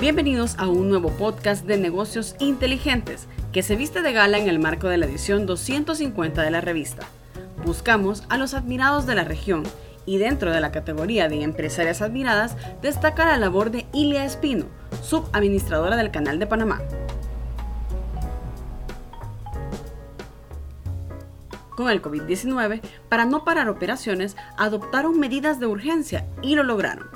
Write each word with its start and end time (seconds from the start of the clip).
Bienvenidos 0.00 0.56
a 0.58 0.68
un 0.68 0.90
nuevo 0.90 1.10
podcast 1.10 1.64
de 1.64 1.78
negocios 1.78 2.34
inteligentes 2.40 3.26
que 3.52 3.62
se 3.62 3.76
viste 3.76 4.02
de 4.02 4.12
gala 4.12 4.38
en 4.38 4.48
el 4.48 4.58
marco 4.58 4.88
de 4.88 4.98
la 4.98 5.06
edición 5.06 5.46
250 5.46 6.42
de 6.42 6.50
la 6.50 6.60
revista. 6.60 7.06
Buscamos 7.64 8.24
a 8.28 8.36
los 8.36 8.54
admirados 8.54 9.06
de 9.06 9.14
la 9.14 9.24
región 9.24 9.62
y 10.04 10.18
dentro 10.18 10.50
de 10.50 10.60
la 10.60 10.72
categoría 10.72 11.28
de 11.28 11.42
empresarias 11.42 12.02
admiradas 12.02 12.56
destaca 12.82 13.24
la 13.24 13.38
labor 13.38 13.70
de 13.70 13.86
Ilia 13.92 14.24
Espino, 14.24 14.66
subadministradora 15.02 15.96
del 15.96 16.10
Canal 16.10 16.38
de 16.38 16.48
Panamá. 16.48 16.82
Con 21.76 21.88
el 21.88 22.02
COVID-19, 22.02 22.80
para 23.08 23.24
no 23.24 23.44
parar 23.44 23.68
operaciones, 23.68 24.36
adoptaron 24.58 25.18
medidas 25.18 25.60
de 25.60 25.66
urgencia 25.66 26.26
y 26.42 26.56
lo 26.56 26.64
lograron. 26.64 27.08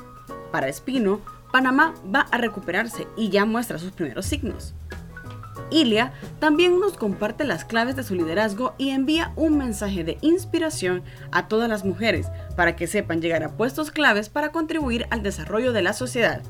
Para 0.51 0.69
Espino, 0.69 1.21
Panamá 1.53 1.95
va 2.15 2.21
a 2.31 2.39
recuperarse 2.39 3.07
y 3.17 3.31
ya 3.31 3.45
muestra 3.45 3.79
sus 3.79 3.93
primeros 3.93 4.27
signos. 4.27 4.75
Ilia 5.71 6.13
también 6.39 6.81
nos 6.81 6.97
comparte 6.97 7.45
las 7.45 7.65
claves 7.65 7.97
de 7.97 8.03
su 8.03 8.15
liderazgo 8.15 8.75
y 8.79 8.91
envía 8.91 9.33
un 9.37 9.59
mensaje 9.59 10.05
de 10.05 10.19
inspiración 10.23 11.03
a 11.31 11.49
todas 11.49 11.69
las 11.69 11.85
mujeres 11.85 12.29
para 12.57 12.77
que 12.77 12.87
sepan 12.87 13.21
llegar 13.21 13.43
a 13.43 13.57
puestos 13.57 13.91
claves 13.91 14.29
para 14.29 14.51
contribuir 14.51 15.07
al 15.11 15.23
desarrollo 15.23 15.73
de 15.73 15.83
la 15.83 15.93
sociedad. 15.93 16.43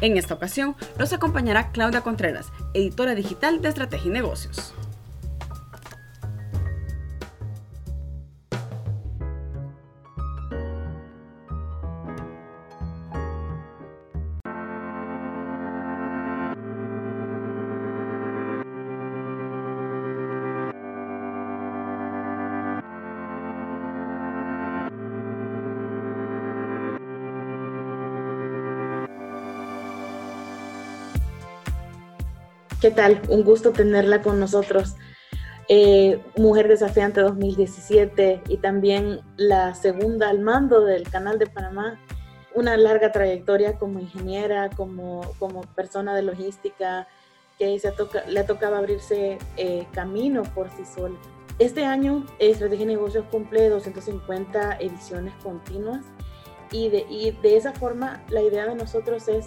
En 0.00 0.18
esta 0.18 0.34
ocasión 0.34 0.76
los 0.98 1.12
acompañará 1.12 1.70
Claudia 1.70 2.02
Contreras, 2.02 2.48
editora 2.74 3.14
digital 3.14 3.62
de 3.62 3.68
Estrategia 3.68 4.08
y 4.08 4.12
Negocios. 4.12 4.74
¿Qué 32.84 32.90
tal? 32.90 33.22
Un 33.30 33.44
gusto 33.44 33.72
tenerla 33.72 34.20
con 34.20 34.38
nosotros. 34.38 34.96
Eh, 35.70 36.22
Mujer 36.36 36.68
Desafiante 36.68 37.22
2017 37.22 38.42
y 38.46 38.58
también 38.58 39.22
la 39.38 39.74
segunda 39.74 40.28
al 40.28 40.40
mando 40.40 40.84
del 40.84 41.08
Canal 41.08 41.38
de 41.38 41.46
Panamá. 41.46 41.98
Una 42.54 42.76
larga 42.76 43.10
trayectoria 43.10 43.78
como 43.78 44.00
ingeniera, 44.00 44.68
como, 44.68 45.22
como 45.38 45.62
persona 45.62 46.14
de 46.14 46.24
logística, 46.24 47.08
que 47.58 47.78
se 47.78 47.90
le 48.28 48.40
ha 48.40 48.44
tocado 48.44 48.76
abrirse 48.76 49.38
eh, 49.56 49.86
camino 49.94 50.42
por 50.42 50.68
sí 50.68 50.84
sola. 50.84 51.16
Este 51.58 51.86
año 51.86 52.26
Estrategia 52.38 52.84
de 52.84 52.92
Negocios 52.92 53.24
cumple 53.30 53.70
250 53.70 54.76
ediciones 54.80 55.32
continuas 55.42 56.04
y 56.70 56.90
de, 56.90 57.06
y 57.08 57.30
de 57.30 57.56
esa 57.56 57.72
forma 57.72 58.22
la 58.28 58.42
idea 58.42 58.66
de 58.66 58.74
nosotros 58.74 59.26
es, 59.28 59.46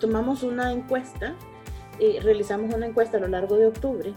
tomamos 0.00 0.42
una 0.42 0.72
encuesta 0.72 1.36
eh, 2.00 2.20
realizamos 2.22 2.74
una 2.74 2.86
encuesta 2.86 3.16
a 3.16 3.20
lo 3.20 3.28
largo 3.28 3.56
de 3.56 3.66
octubre 3.66 4.14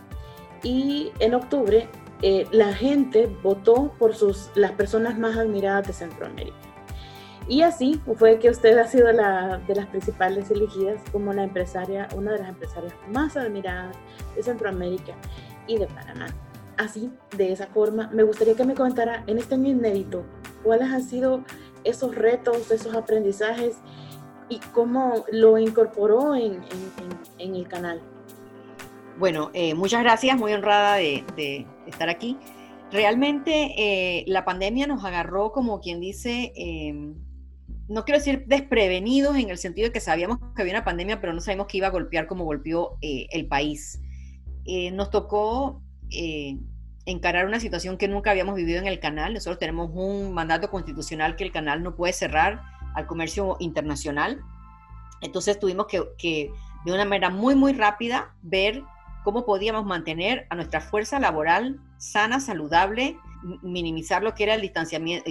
y 0.64 1.12
en 1.20 1.34
octubre 1.34 1.90
eh, 2.22 2.46
la 2.52 2.74
gente 2.74 3.28
votó 3.42 3.94
por 3.98 4.16
sus, 4.16 4.52
las 4.56 4.72
personas 4.74 5.18
más 5.18 5.38
admiradas 5.38 5.88
de 5.88 5.94
Centroamérica. 5.94 6.58
Y 7.48 7.64
así 7.64 8.00
fue 8.18 8.38
que 8.38 8.50
usted 8.50 8.78
ha 8.78 8.88
sido 8.88 9.12
la, 9.12 9.60
de 9.68 9.76
las 9.76 9.88
principales 9.88 10.52
elegidas 10.52 11.02
como 11.12 11.34
la 11.34 11.44
empresaria, 11.44 12.08
una 12.16 12.32
de 12.34 12.40
las 12.40 12.50
empresarias 12.50 12.94
más 13.10 13.36
admiradas 13.36 13.96
de 14.36 14.44
Centroamérica 14.44 15.16
y 15.68 15.78
de 15.78 15.88
Panamá. 15.88 16.28
Así, 16.78 17.12
de 17.36 17.52
esa 17.52 17.68
forma, 17.68 18.10
me 18.14 18.24
gustaría 18.24 18.56
que 18.56 18.64
me 18.64 18.76
comentara 18.76 19.24
en 19.28 19.38
este 19.38 19.56
año 19.56 19.70
inédito 19.70 20.24
cuáles 20.64 20.90
han 20.92 21.04
sido 21.04 21.44
esos 21.84 22.16
retos, 22.16 22.70
esos 22.72 22.96
aprendizajes 22.96 23.78
y 24.52 24.60
cómo 24.74 25.24
lo 25.32 25.58
incorporó 25.58 26.36
en, 26.36 26.62
el 27.40 27.68
canal. 27.70 28.02
Bueno, 29.18 29.50
eh, 29.54 29.74
muchas 29.76 30.04
gracias, 30.04 30.38
muy 30.38 30.52
honrada 30.52 30.96
de, 30.96 31.66
estar 31.88 32.10
aquí. 32.10 32.38
Realmente 32.92 33.74
eh, 33.78 34.26
la 34.28 34.44
pandemia 34.44 34.88
nos 34.88 35.06
agarró, 35.06 35.54
como 35.54 35.80
quien 35.80 36.02
dice, 36.02 36.52
em, 36.58 37.16
no 37.88 38.04
quiero 38.04 38.20
decir 38.20 38.44
desprevenidos 38.46 39.38
en 39.38 39.50
el 39.50 39.58
sentido 39.58 39.88
de 39.88 39.94
que 39.94 40.02
sabíamos 40.02 40.40
que 40.54 40.62
había 40.62 40.74
una 40.74 40.84
pandemia, 40.84 41.22
pero 41.22 41.32
no 41.32 41.40
sabíamos 41.40 41.68
que 41.68 41.78
iba 41.78 41.88
a 41.88 41.92
golpear 41.92 42.28
como 42.28 42.44
golpeó 42.44 42.98
eh, 43.02 43.28
el 43.32 43.48
país. 43.48 44.02
nos 44.92 45.10
tocó 45.12 45.82
encarar 47.06 47.46
una 47.46 47.62
situación 47.62 47.98
que 47.98 48.10
nunca 48.10 48.32
habíamos 48.32 48.56
vivido 48.56 48.80
en 48.80 48.88
el 48.88 49.00
canal. 49.00 49.34
Nosotros 49.34 49.60
tenemos 49.60 49.92
un 49.94 50.34
mandato 50.34 50.70
constitucional 50.70 51.38
que 51.38 51.46
el 51.46 51.54
canal 51.54 51.82
no 51.84 51.96
puede 51.96 52.12
cerrar 52.12 52.71
al 52.96 53.08
comercio 53.08 53.58
internacional. 53.60 54.42
Entonces 55.22 55.60
tuvimos 55.60 55.88
que, 55.88 56.52
de 56.86 56.92
una 56.92 57.06
manera 57.06 57.30
muy, 57.30 57.56
muy 57.56 57.74
rápida 57.74 58.34
ver 58.42 58.84
cómo 59.24 59.46
podíamos 59.46 59.86
mantener 59.86 60.48
a 60.50 60.56
nuestra 60.56 60.82
fuerza 60.82 61.20
laboral 61.20 61.80
sana, 61.98 62.40
saludable, 62.40 63.18
minimizar 63.62 64.24
lo 64.24 64.34
que 64.34 64.44
era 64.44 64.56
el 64.56 64.62
distanciamiento, 64.62 65.30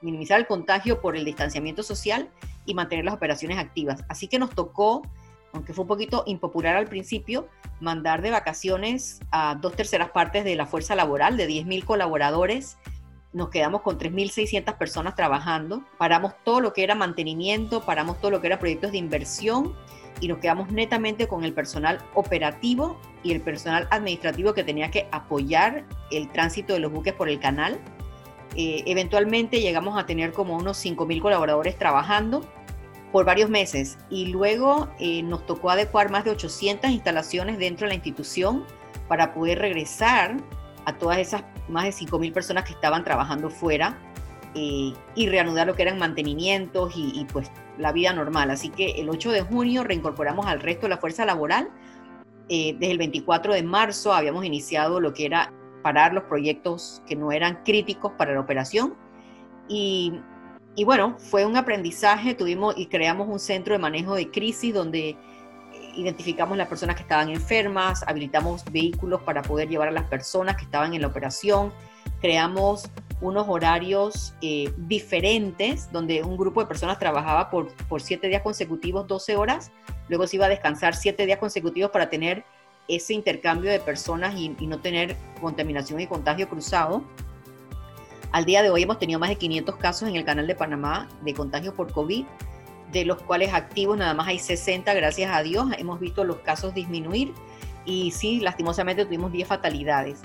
minimizar 0.00 0.38
el 0.38 0.46
contagio 0.46 1.00
por 1.00 1.16
el 1.16 1.24
distanciamiento 1.24 1.82
social 1.82 2.30
y 2.66 2.74
mantener 2.74 3.04
las 3.04 3.14
operaciones 3.14 3.58
activas. 3.58 4.04
Así 4.08 4.28
que 4.28 4.38
nos 4.38 4.50
tocó, 4.50 5.02
aunque 5.52 5.72
fue 5.72 5.82
un 5.82 5.88
poquito 5.88 6.22
impopular 6.26 6.76
al 6.76 6.86
principio, 6.86 7.48
mandar 7.80 8.22
de 8.22 8.30
vacaciones 8.30 9.20
a 9.30 9.56
dos 9.56 9.74
terceras 9.74 10.10
partes 10.10 10.44
de 10.44 10.54
la 10.54 10.66
fuerza 10.66 10.94
laboral, 10.94 11.36
de 11.36 11.48
10.000 11.48 11.84
colaboradores 11.84 12.78
nos 13.32 13.50
quedamos 13.50 13.82
con 13.82 13.98
3.600 13.98 14.76
personas 14.78 15.14
trabajando, 15.14 15.82
paramos 15.98 16.32
todo 16.44 16.60
lo 16.60 16.72
que 16.72 16.82
era 16.82 16.94
mantenimiento, 16.94 17.84
paramos 17.84 18.20
todo 18.20 18.30
lo 18.30 18.40
que 18.40 18.46
era 18.46 18.58
proyectos 18.58 18.92
de 18.92 18.98
inversión 18.98 19.74
y 20.20 20.28
nos 20.28 20.38
quedamos 20.38 20.70
netamente 20.70 21.28
con 21.28 21.44
el 21.44 21.52
personal 21.52 21.98
operativo 22.14 22.98
y 23.22 23.32
el 23.32 23.40
personal 23.40 23.86
administrativo 23.90 24.54
que 24.54 24.64
tenía 24.64 24.90
que 24.90 25.08
apoyar 25.12 25.84
el 26.10 26.30
tránsito 26.30 26.72
de 26.72 26.80
los 26.80 26.90
buques 26.90 27.12
por 27.12 27.28
el 27.28 27.38
canal. 27.38 27.78
Eh, 28.56 28.82
eventualmente 28.86 29.60
llegamos 29.60 29.98
a 29.98 30.06
tener 30.06 30.32
como 30.32 30.56
unos 30.56 30.84
5.000 30.84 31.20
colaboradores 31.20 31.76
trabajando 31.76 32.42
por 33.12 33.24
varios 33.24 33.50
meses 33.50 33.98
y 34.10 34.26
luego 34.26 34.88
eh, 34.98 35.22
nos 35.22 35.46
tocó 35.46 35.70
adecuar 35.70 36.10
más 36.10 36.24
de 36.24 36.30
800 36.30 36.90
instalaciones 36.90 37.58
dentro 37.58 37.86
de 37.86 37.90
la 37.90 37.94
institución 37.94 38.64
para 39.06 39.34
poder 39.34 39.58
regresar 39.58 40.36
a 40.84 40.96
todas 40.96 41.18
esas 41.18 41.42
más 41.68 41.84
de 41.84 41.90
5.000 41.90 42.32
personas 42.32 42.64
que 42.64 42.72
estaban 42.72 43.04
trabajando 43.04 43.50
fuera 43.50 43.98
eh, 44.54 44.92
y 45.14 45.28
reanudar 45.28 45.66
lo 45.66 45.74
que 45.74 45.82
eran 45.82 45.98
mantenimientos 45.98 46.92
y, 46.96 47.26
pues 47.32 47.50
la 47.78 47.92
vida 47.92 48.12
normal. 48.12 48.50
Así 48.50 48.70
que 48.70 48.92
el 48.92 49.08
8 49.08 49.30
de 49.30 49.42
junio 49.42 49.84
reincorporamos 49.84 50.46
al 50.46 50.60
resto 50.60 50.82
de 50.82 50.90
la 50.90 50.98
fuerza 50.98 51.24
laboral. 51.24 51.70
Eh, 52.48 52.74
desde 52.78 52.92
el 52.92 52.98
24 52.98 53.54
de 53.54 53.62
marzo 53.62 54.12
habíamos 54.12 54.44
iniciado 54.44 55.00
lo 55.00 55.12
que 55.12 55.26
era 55.26 55.52
parar 55.82 56.14
los 56.14 56.24
proyectos 56.24 57.02
que 57.06 57.14
no 57.14 57.30
eran 57.30 57.62
críticos 57.64 58.12
para 58.18 58.32
la 58.34 58.40
operación. 58.40 58.94
Y, 59.68 60.14
y 60.74 60.84
bueno, 60.84 61.16
fue 61.18 61.44
un 61.44 61.56
aprendizaje, 61.56 62.34
tuvimos 62.34 62.74
y 62.76 62.86
creamos 62.86 63.28
un 63.28 63.38
centro 63.38 63.74
de 63.74 63.78
manejo 63.78 64.14
de 64.14 64.30
crisis 64.30 64.72
donde 64.72 65.16
identificamos 65.96 66.56
las 66.56 66.68
personas 66.68 66.96
que 66.96 67.02
estaban 67.02 67.28
enfermas, 67.28 68.04
habilitamos 68.06 68.64
vehículos 68.70 69.22
para 69.22 69.42
poder 69.42 69.68
llevar 69.68 69.88
a 69.88 69.92
las 69.92 70.04
personas 70.04 70.56
que 70.56 70.64
estaban 70.64 70.94
en 70.94 71.02
la 71.02 71.08
operación, 71.08 71.72
creamos 72.20 72.88
unos 73.20 73.46
horarios 73.48 74.34
eh, 74.42 74.72
diferentes 74.76 75.90
donde 75.92 76.22
un 76.22 76.36
grupo 76.36 76.60
de 76.60 76.66
personas 76.66 76.98
trabajaba 76.98 77.50
por, 77.50 77.72
siete 78.00 78.28
días 78.28 78.42
consecutivos, 78.42 79.06
12 79.06 79.36
horas, 79.36 79.72
luego 80.08 80.26
se 80.26 80.36
iba 80.36 80.46
a 80.46 80.48
descansar 80.48 80.94
siete 80.94 81.26
días 81.26 81.38
consecutivos 81.38 81.90
para 81.90 82.08
tener 82.08 82.44
ese 82.86 83.12
intercambio 83.14 83.70
de 83.70 83.80
personas 83.80 84.34
y, 84.34 84.56
y 84.58 84.66
no 84.66 84.78
tener 84.78 85.16
contaminación 85.40 86.00
y 86.00 86.06
contagio 86.06 86.48
cruzado. 86.48 87.02
Al 88.30 88.44
día 88.44 88.62
de 88.62 88.70
hoy 88.70 88.82
hemos 88.82 88.98
tenido 88.98 89.18
más 89.18 89.30
de 89.30 89.36
500 89.36 89.76
casos 89.76 90.08
en 90.08 90.16
el 90.16 90.24
canal 90.24 90.46
de 90.46 90.54
Panamá 90.54 91.08
de 91.22 91.34
contagio 91.34 91.74
por 91.74 91.92
COVID 91.92 92.24
de 92.92 93.04
los 93.04 93.22
cuales 93.22 93.52
activos 93.52 93.98
nada 93.98 94.14
más 94.14 94.28
hay 94.28 94.38
60, 94.38 94.92
gracias 94.94 95.30
a 95.34 95.42
Dios, 95.42 95.66
hemos 95.78 96.00
visto 96.00 96.24
los 96.24 96.38
casos 96.38 96.74
disminuir 96.74 97.32
y 97.84 98.10
sí, 98.10 98.40
lastimosamente 98.40 99.04
tuvimos 99.04 99.32
10 99.32 99.48
fatalidades. 99.48 100.20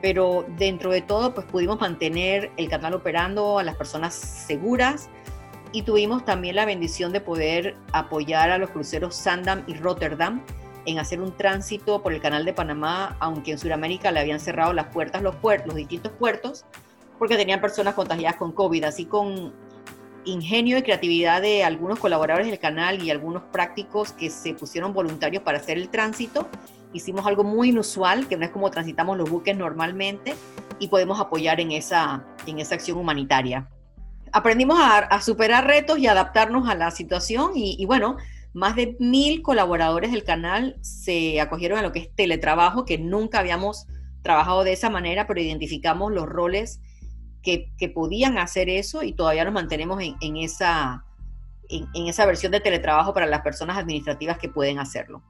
Pero 0.00 0.46
dentro 0.56 0.90
de 0.90 1.02
todo, 1.02 1.34
pues 1.34 1.46
pudimos 1.46 1.80
mantener 1.80 2.52
el 2.56 2.68
canal 2.68 2.94
operando 2.94 3.58
a 3.58 3.64
las 3.64 3.76
personas 3.76 4.14
seguras 4.14 5.08
y 5.72 5.82
tuvimos 5.82 6.24
también 6.24 6.54
la 6.54 6.64
bendición 6.64 7.12
de 7.12 7.20
poder 7.20 7.76
apoyar 7.92 8.50
a 8.50 8.58
los 8.58 8.70
cruceros 8.70 9.16
Sandam 9.16 9.64
y 9.66 9.74
Rotterdam 9.74 10.42
en 10.86 10.98
hacer 10.98 11.20
un 11.20 11.36
tránsito 11.36 12.02
por 12.02 12.12
el 12.12 12.20
canal 12.20 12.44
de 12.44 12.52
Panamá, 12.52 13.16
aunque 13.20 13.50
en 13.50 13.58
Sudamérica 13.58 14.10
le 14.12 14.20
habían 14.20 14.40
cerrado 14.40 14.72
las 14.72 14.86
puertas 14.86 15.20
los, 15.20 15.34
puertos, 15.36 15.66
los 15.66 15.76
distintos 15.76 16.12
puertos, 16.12 16.64
porque 17.18 17.36
tenían 17.36 17.60
personas 17.60 17.94
contagiadas 17.94 18.36
con 18.36 18.52
COVID, 18.52 18.84
así 18.84 19.04
con 19.04 19.52
ingenio 20.28 20.78
y 20.78 20.82
creatividad 20.82 21.42
de 21.42 21.64
algunos 21.64 21.98
colaboradores 21.98 22.46
del 22.48 22.58
canal 22.58 23.02
y 23.02 23.10
algunos 23.10 23.42
prácticos 23.44 24.12
que 24.12 24.30
se 24.30 24.54
pusieron 24.54 24.92
voluntarios 24.92 25.42
para 25.42 25.58
hacer 25.58 25.78
el 25.78 25.88
tránsito, 25.88 26.48
hicimos 26.92 27.26
algo 27.26 27.44
muy 27.44 27.70
inusual, 27.70 28.28
que 28.28 28.36
no 28.36 28.44
es 28.44 28.50
como 28.50 28.70
transitamos 28.70 29.16
los 29.16 29.30
buques 29.30 29.56
normalmente, 29.56 30.34
y 30.78 30.88
podemos 30.88 31.18
apoyar 31.18 31.60
en 31.60 31.72
esa, 31.72 32.24
en 32.46 32.58
esa 32.58 32.74
acción 32.74 32.98
humanitaria. 32.98 33.68
Aprendimos 34.30 34.78
a, 34.80 35.20
superar 35.22 35.66
retos 35.66 35.98
y 35.98 36.06
adaptarnos 36.06 36.68
a 36.68 36.74
la 36.74 36.90
situación 36.90 37.52
y, 37.54 37.84
bueno, 37.86 38.16
más 38.52 38.76
de 38.76 38.96
mil 39.00 39.42
colaboradores 39.42 40.12
del 40.12 40.24
canal 40.24 40.76
se 40.82 41.40
acogieron 41.40 41.78
a 41.78 41.82
lo 41.82 41.92
que 41.92 42.00
es 42.00 42.14
teletrabajo, 42.14 42.84
que 42.84 42.98
nunca 42.98 43.38
habíamos 43.38 43.86
trabajado 44.22 44.64
de 44.64 44.74
esa 44.74 44.90
manera, 44.90 45.26
pero 45.26 45.40
identificamos 45.40 46.12
los 46.12 46.26
roles 46.26 46.80
que, 47.78 47.88
podían 47.88 48.38
hacer 48.38 48.68
eso 48.68 49.02
y 49.02 49.12
todavía 49.12 49.44
nos 49.44 49.54
mantenemos 49.54 50.02
en, 50.02 50.36
esa, 50.36 51.04
en, 51.68 52.06
esa 52.06 52.26
versión 52.26 52.52
de 52.52 52.60
teletrabajo 52.60 53.14
para 53.14 53.26
las 53.26 53.40
personas 53.40 53.78
administrativas 53.78 54.38
que 54.38 54.48
pueden 54.48 54.78
hacerlo. 54.78 55.22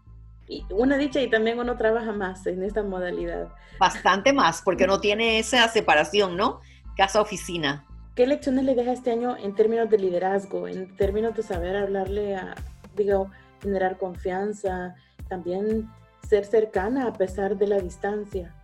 Y 0.49 0.65
una 0.71 0.97
dicha 0.97 1.21
y 1.21 1.29
también 1.29 1.59
uno 1.59 1.77
trabaja 1.77 2.13
más 2.13 2.47
en 2.47 2.63
esta 2.63 2.83
modalidad. 2.83 3.49
Bastante 3.79 4.33
más, 4.33 4.63
porque 4.63 4.87
no 4.87 5.01
tiene 5.01 5.39
esa 5.39 5.69
separación, 5.69 6.37
¿no? 6.37 6.61
Casa-oficina. 6.97 7.85
¿Qué 8.15 8.27
lecciones 8.27 8.65
le 8.65 8.75
deja 8.75 8.93
este 8.93 9.13
año 9.13 9.37
en 9.37 9.55
términos 9.55 9.91
de 9.91 9.99
liderazgo, 9.99 10.67
en 10.67 10.97
términos 10.97 11.37
de 11.37 11.43
saber 11.43 11.77
hablarle 11.77 12.35
a, 12.35 12.55
digo, 12.97 13.31
generar 13.63 13.99
confianza, 13.99 14.97
también 15.29 15.89
ser 16.29 16.45
cercana 16.45 17.07
a 17.07 17.13
pesar 17.13 17.57
de 17.57 17.69
la 17.69 17.79
distancia? 17.79 18.55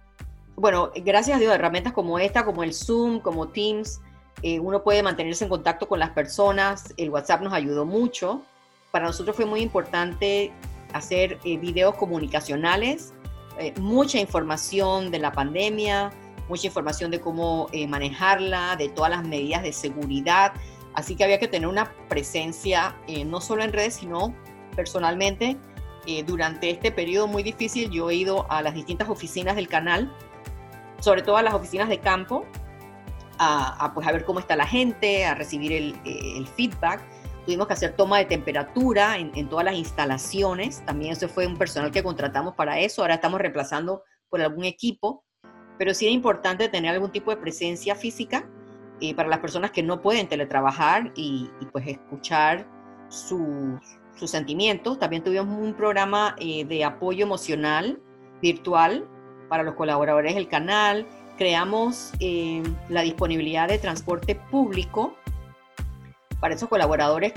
Bueno, 0.57 0.91
gracias 0.95 1.37
a 1.37 1.41
Dios, 1.41 1.55
herramientas 1.55 1.93
como 1.93 2.19
esta, 2.19 2.45
como 2.45 2.63
el 2.63 2.73
Zoom, 2.73 3.21
como 3.21 3.49
Teams, 3.49 4.01
eh, 4.43 4.61
uno 4.61 4.83
puede 4.83 5.03
mantenerse 5.03 5.45
en 5.45 5.51
contacto 5.51 5.89
con 5.89 5.99
las 5.99 6.11
personas. 6.11 6.93
El 6.97 7.11
WhatsApp 7.11 7.41
nos 7.41 7.53
ayudó 7.53 7.87
mucho. 7.87 8.43
Para 8.91 9.07
nosotros 9.07 9.35
fue 9.35 9.47
muy 9.47 9.61
importante 9.61 10.53
hacer 10.95 11.39
eh, 11.45 11.59
videos 11.59 11.97
comunicacionales, 11.97 13.13
eh, 13.59 13.75
mucha 13.81 14.19
información 14.19 15.11
de 15.11 15.19
la 15.19 15.33
pandemia, 15.33 16.11
mucha 16.49 16.69
información 16.69 17.11
de 17.11 17.21
cómo 17.21 17.69
eh, 17.73 17.87
manejarla, 17.89 18.77
de 18.77 18.89
todas 18.89 19.11
las 19.11 19.27
medidas 19.27 19.63
de 19.63 19.73
seguridad. 19.73 20.53
Así 20.95 21.17
que 21.17 21.25
había 21.25 21.41
que 21.41 21.49
tener 21.49 21.69
una 21.69 21.93
presencia 22.09 22.97
no 23.27 23.41
solo 23.41 23.65
en 23.65 23.73
redes, 23.73 23.95
sino 23.95 24.33
personalmente. 24.77 25.57
durante 26.27 26.71
este 26.71 26.93
periodo 26.93 27.27
muy 27.27 27.43
difícil 27.43 27.91
yo 27.91 28.11
he 28.11 28.15
ido 28.15 28.47
a 28.49 28.63
las 28.63 28.75
distintas 28.75 29.09
oficinas 29.09 29.57
del 29.57 29.67
canal, 29.67 30.13
sobre 31.05 31.23
todo 31.23 31.37
a 31.37 31.43
las 31.43 31.55
oficinas 31.55 31.89
de 31.89 32.01
campo, 32.01 32.47
a, 33.39 33.93
pues, 33.95 34.07
a 34.07 34.13
ver 34.13 34.25
cómo 34.25 34.41
está 34.41 34.57
la 34.57 34.67
gente, 34.67 35.25
a 35.27 35.35
recibir 35.35 35.73
el, 35.73 35.95
el 36.05 36.47
feedback 36.47 37.01
Tuvimos 37.45 37.67
que 37.67 37.75
hacer 37.75 37.93
toma 37.93 38.19
de 38.19 38.25
temperatura 38.25 39.19
en, 39.19 39.49
todas 39.49 39.67
las 39.67 39.75
instalaciones. 39.75 40.85
También 40.87 41.13
eso 41.13 41.29
fue 41.29 41.47
un 41.47 41.59
personal 41.59 41.91
que 41.91 42.03
contratamos 42.03 42.55
para 42.55 42.79
eso. 42.81 43.03
Ahora 43.03 43.15
estamos 43.15 43.39
reemplazando 43.39 44.03
por 44.31 44.41
algún 44.41 44.65
equipo. 44.65 45.25
Pero 45.77 45.93
sí 45.93 46.07
es 46.07 46.13
importante 46.13 46.69
tener 46.69 46.95
algún 46.95 47.11
tipo 47.11 47.31
de 47.31 47.37
presencia 47.37 47.97
física 47.97 48.49
eh, 49.01 49.15
para 49.15 49.29
las 49.29 49.41
personas 49.41 49.73
que 49.73 49.83
no 49.83 50.01
pueden 50.01 50.29
teletrabajar 50.29 51.13
y, 51.17 51.51
pues 51.73 51.87
escuchar 51.87 52.67
sus 53.09 53.81
sentimientos. 54.25 54.99
También 54.99 55.23
tuvimos 55.23 55.59
un 55.59 55.75
programa 55.75 56.37
eh, 56.39 56.65
de 56.65 56.85
apoyo 56.85 57.25
emocional 57.25 58.01
virtual 58.41 59.07
para 59.49 59.63
los 59.63 59.75
colaboradores 59.75 60.35
del 60.35 60.49
canal. 60.49 61.07
Creamos 61.39 62.13
eh, 62.21 62.63
la 62.89 63.03
disponibilidad 63.03 63.69
de 63.69 63.79
transporte 63.79 64.35
público 64.35 65.15
para 66.41 66.55
esos 66.55 66.69
colaboradores 66.69 67.33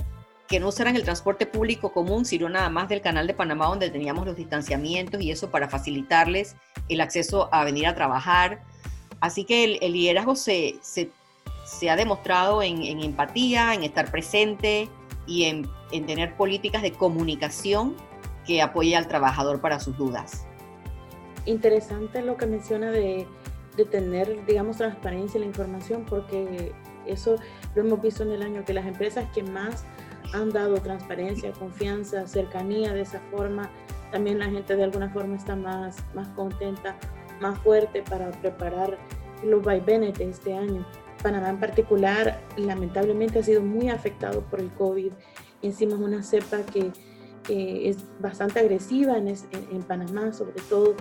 que 0.48 0.60
no 0.60 0.70
usaran 0.70 0.96
el 0.96 1.04
transporte 1.04 1.46
público 1.46 1.92
común, 1.92 2.26
sino 2.26 2.48
nada 2.48 2.70
más 2.70 2.88
del 2.90 3.02
canal 3.02 3.28
de 3.28 3.34
Panamá 3.34 3.68
donde 3.68 3.90
teníamos 3.90 4.26
los 4.26 4.36
distanciamientos 4.36 5.22
y 5.22 5.32
eso 5.32 5.52
para 5.52 5.68
facilitarles 5.68 6.56
el 6.88 7.02
acceso 7.02 7.50
a 7.52 7.64
venir 7.66 7.88
a 7.88 7.96
trabajar. 7.96 8.64
Así 9.20 9.44
que 9.44 9.78
el, 9.82 9.94
liderazgo 9.94 10.36
se, 10.36 10.76
se, 10.82 11.12
se, 11.66 11.90
ha 11.90 11.96
demostrado 11.96 12.62
en, 12.62 12.84
en, 12.84 13.02
empatía, 13.02 13.74
en 13.74 13.84
estar 13.84 14.10
presente 14.10 14.88
y 15.26 15.46
en, 15.46 15.70
en, 15.92 16.06
tener 16.06 16.36
políticas 16.36 16.82
de 16.82 16.94
comunicación 16.94 17.96
que 18.46 18.62
apoye 18.62 18.96
al 18.96 19.08
trabajador 19.08 19.60
para 19.60 19.80
sus 19.80 19.98
dudas. 19.98 20.47
Interesante 21.48 22.22
lo 22.22 22.38
que 22.38 22.46
menciona 22.46 22.92
de, 22.92 23.26
de 23.76 23.86
tener, 23.86 24.46
digamos, 24.46 24.78
transparencia 24.78 25.38
en 25.38 25.42
la 25.42 25.48
información, 25.48 26.06
porque 26.08 26.72
eso 27.08 27.38
lo 27.74 27.82
hemos 27.82 28.02
visto 28.02 28.22
en 28.24 28.32
el 28.32 28.44
año, 28.44 28.64
que 28.66 28.74
las 28.74 28.86
empresas 28.86 29.26
que 29.34 29.42
más 29.42 29.86
han 30.34 30.52
dado 30.52 30.76
transparencia, 30.76 31.52
confianza, 31.54 32.28
cercanía 32.28 32.94
de 32.94 33.02
esa 33.02 33.20
forma, 33.32 33.72
también 34.12 34.40
la 34.40 34.46
gente 34.46 34.76
de 34.76 34.84
alguna 34.84 35.10
forma 35.10 35.36
está 35.36 35.56
más, 35.56 35.98
más 36.14 36.28
contenta, 36.30 36.96
más 37.42 37.58
fuerte 37.60 38.04
para 38.04 38.32
preparar 38.32 38.98
los 39.44 39.64
vaivenes 39.64 40.18
de 40.18 40.30
este 40.30 40.54
año. 40.54 40.86
Panamá 41.22 41.50
en 41.50 41.60
particular, 41.60 42.42
lamentablemente, 42.58 43.40
ha 43.40 43.44
sido 43.44 43.62
muy 43.62 43.90
afectado 43.90 44.42
por 44.42 44.60
el 44.60 44.72
COVID. 44.74 45.12
Encima 45.62 45.94
es 45.96 46.00
una 46.00 46.24
cepa 46.24 46.60
que, 46.62 46.92
es 47.50 48.04
bastante 48.20 48.60
agresiva 48.60 49.18
en, 49.18 49.30
en, 49.30 49.84
Panamá, 49.84 50.34
sobre 50.34 50.62
todo. 50.70 50.96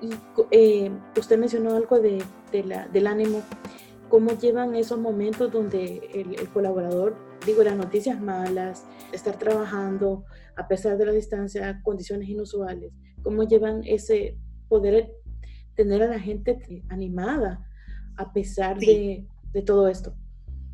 Y 0.00 0.10
eh, 0.50 0.90
usted 1.16 1.38
mencionó 1.38 1.74
algo 1.74 1.98
de, 1.98 2.22
de 2.52 2.64
la, 2.64 2.86
del 2.88 3.06
ánimo 3.06 3.42
cómo 4.08 4.32
llevan 4.38 4.74
esos 4.74 4.98
momentos 4.98 5.52
donde 5.52 6.08
el, 6.14 6.48
colaborador, 6.50 7.16
digo, 7.44 7.62
las 7.62 7.76
noticias 7.76 8.20
malas, 8.20 8.84
estar 9.12 9.38
trabajando 9.38 10.24
a 10.56 10.68
pesar 10.68 10.96
de 10.96 11.06
la 11.06 11.12
distancia, 11.12 11.80
condiciones 11.82 12.28
inusuales, 12.28 12.92
cómo 13.22 13.42
llevan 13.44 13.82
ese 13.84 14.38
poder 14.68 15.12
tener 15.74 16.02
a 16.02 16.08
la 16.08 16.18
gente 16.18 16.58
animada 16.88 17.66
a 18.16 18.32
pesar 18.32 18.78
de, 18.78 19.26
todo 19.64 19.88
esto. 19.88 20.14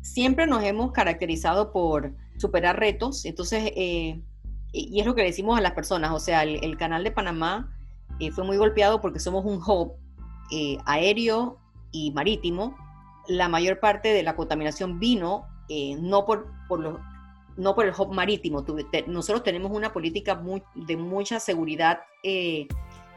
Siempre 0.01 0.45
nos 0.45 0.63
hemos 0.63 0.91
caracterizado 0.91 1.71
por 1.71 2.13
superar 2.37 2.77
retos, 2.77 3.23
entonces, 3.23 3.71
eh, 3.75 4.21
y 4.73 4.99
es 4.99 5.05
lo 5.05 5.15
que 5.15 5.23
decimos 5.23 5.57
a 5.57 5.61
las 5.61 5.71
personas, 5.71 6.11
o 6.11 6.19
sea, 6.19 6.43
el, 6.43 6.77
canal 6.77 7.03
de 7.03 7.11
Panamá 7.11 7.73
fue 8.31 8.43
muy 8.43 8.57
golpeado 8.57 9.01
porque 9.01 9.19
somos 9.19 9.45
un 9.45 9.61
hub 9.65 9.93
eh, 10.51 10.77
aéreo 10.85 11.59
y 11.91 12.11
marítimo, 12.11 12.77
la 13.27 13.47
mayor 13.49 13.79
parte 13.79 14.09
de 14.09 14.23
la 14.23 14.35
contaminación 14.35 14.99
vino 14.99 15.45
eh, 15.69 15.95
no, 15.99 16.25
por, 16.25 16.51
por 16.67 16.79
los, 16.79 16.99
no 17.55 17.75
por 17.75 17.85
el 17.85 17.93
hub 17.97 18.13
marítimo. 18.13 18.65
Nosotros 19.07 19.43
tenemos 19.43 19.71
una 19.71 19.93
política 19.93 20.41
de 20.75 20.97
mucha 20.97 21.39
seguridad 21.39 22.01
eh, 22.23 22.67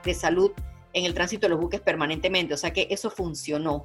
de 0.05 0.15
salud 0.15 0.53
en 0.93 1.05
el 1.05 1.15
tránsito 1.15 1.47
de 1.47 1.51
los 1.51 1.61
buques 1.61 1.81
permanentemente, 1.81 2.55
o 2.55 2.57
sea 2.57 2.73
que 2.73 2.87
eso 2.91 3.11
funcionó. 3.11 3.85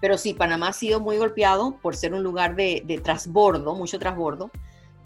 Pero 0.00 0.16
sí, 0.16 0.32
Panamá 0.32 0.68
ha 0.68 0.72
sido 0.72 1.00
muy 1.00 1.18
golpeado 1.18 1.76
por 1.82 1.96
ser 1.96 2.14
un 2.14 2.22
lugar 2.22 2.56
de, 2.56 2.82
de 2.86 2.98
transbordo, 2.98 3.74
mucho 3.74 3.98
transbordo. 3.98 4.50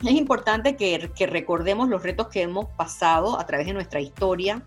Es 0.04 0.14
importante 0.14 0.76
que, 0.76 1.26
recordemos 1.26 1.88
los 1.88 2.02
retos 2.02 2.26
que 2.26 2.42
hemos 2.42 2.66
pasado 2.71 3.38
a 3.38 3.47
través 3.47 3.66
de 3.66 3.73
nuestra 3.73 4.00
historia. 4.00 4.62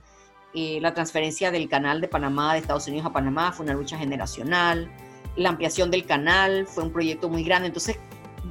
Eh, 0.56 0.80
la 0.82 0.94
transferencia 0.94 1.52
del 1.52 1.68
canal 1.68 2.02
de 2.02 2.08
Panamá, 2.08 2.54
de 2.54 2.60
Estados 2.60 2.88
Unidos 2.88 3.06
a 3.06 3.14
Panamá, 3.14 3.52
fue 3.52 3.66
una 3.66 3.74
lucha 3.74 3.98
generacional 3.98 4.90
la 5.36 5.50
ampliación 5.50 5.92
del 5.92 6.06
canal 6.06 6.66
fue 6.68 6.84
un 6.84 6.92
proyecto 6.92 7.30
muy 7.30 7.44
grande. 7.44 7.68
Entonces, 7.68 7.98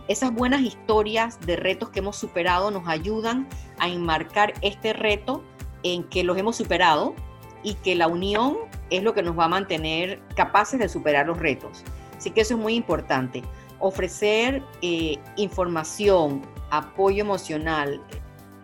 esas 0.08 0.32
buenas 0.32 0.60
historias 0.60 1.40
de 1.40 1.56
retos 1.56 1.90
que 1.90 2.00
hemos 2.00 2.16
superado 2.16 2.70
nos 2.70 2.86
ayudan 2.88 3.48
a 3.78 3.88
enmarcar 3.88 4.54
este 4.60 4.92
reto 4.92 5.42
en 5.82 6.04
que 6.04 6.24
los 6.24 6.36
hemos 6.36 6.56
superado 6.56 7.14
y 7.62 7.74
que 7.74 7.94
la 7.94 8.08
unión 8.08 8.56
es 8.90 9.02
lo 9.02 9.14
que 9.14 9.22
nos 9.22 9.38
va 9.38 9.46
a 9.46 9.48
mantener 9.48 10.20
capaces 10.36 10.78
de 10.78 10.88
superar 10.88 11.26
los 11.26 11.38
retos. 11.38 11.82
Así 12.16 12.30
que 12.30 12.42
eso 12.42 12.54
es 12.54 12.60
muy 12.60 12.74
importante. 12.74 13.42
Ofrecer 13.78 14.62
eh, 14.82 15.18
información, 15.36 16.42
apoyo 16.70 17.22
emocional, 17.22 18.02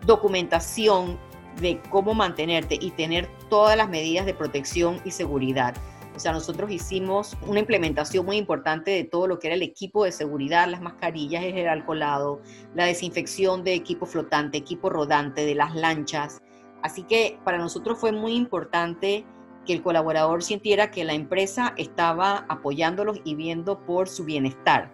documentación 0.05 1.17
de 1.59 1.81
cómo 1.89 2.13
mantenerte 2.13 2.77
y 2.79 2.91
tener 2.91 3.27
todas 3.49 3.75
las 3.75 3.89
medidas 3.89 4.25
de 4.25 4.33
protección 4.33 5.01
y 5.03 5.11
seguridad 5.11 5.75
o 6.15 6.19
sea, 6.19 6.33
nosotros 6.33 6.69
hicimos 6.71 7.37
una 7.47 7.59
implementación 7.59 8.25
muy 8.25 8.37
importante 8.37 8.91
de 8.91 9.03
todo 9.05 9.27
lo 9.27 9.39
que 9.39 9.47
era 9.47 9.55
el 9.55 9.61
equipo 9.61 10.03
de 10.03 10.11
seguridad, 10.11 10.67
las 10.67 10.81
mascarillas, 10.81 11.43
el 11.43 11.67
alcoholado, 11.67 12.41
la 12.75 12.85
desinfección 12.85 13.63
de 13.63 13.73
equipo 13.73 14.05
flotante, 14.05 14.57
equipo 14.57 14.89
rodante, 14.89 15.45
de 15.45 15.55
las 15.55 15.73
lanchas. 15.73 16.41
Así 16.83 17.03
que 17.03 17.39
para 17.45 17.57
nosotros 17.57 17.97
fue 17.99 18.11
muy 18.11 18.35
importante 18.35 19.25
que 19.65 19.73
el 19.73 19.81
colaborador 19.81 20.43
sintiera 20.43 20.91
que 20.91 21.05
la 21.05 21.13
empresa 21.13 21.73
estaba 21.77 22.45
apoyándolos 22.49 23.19
y 23.23 23.35
viendo 23.35 23.79
por 23.85 24.09
su 24.09 24.25
bienestar. 24.25 24.93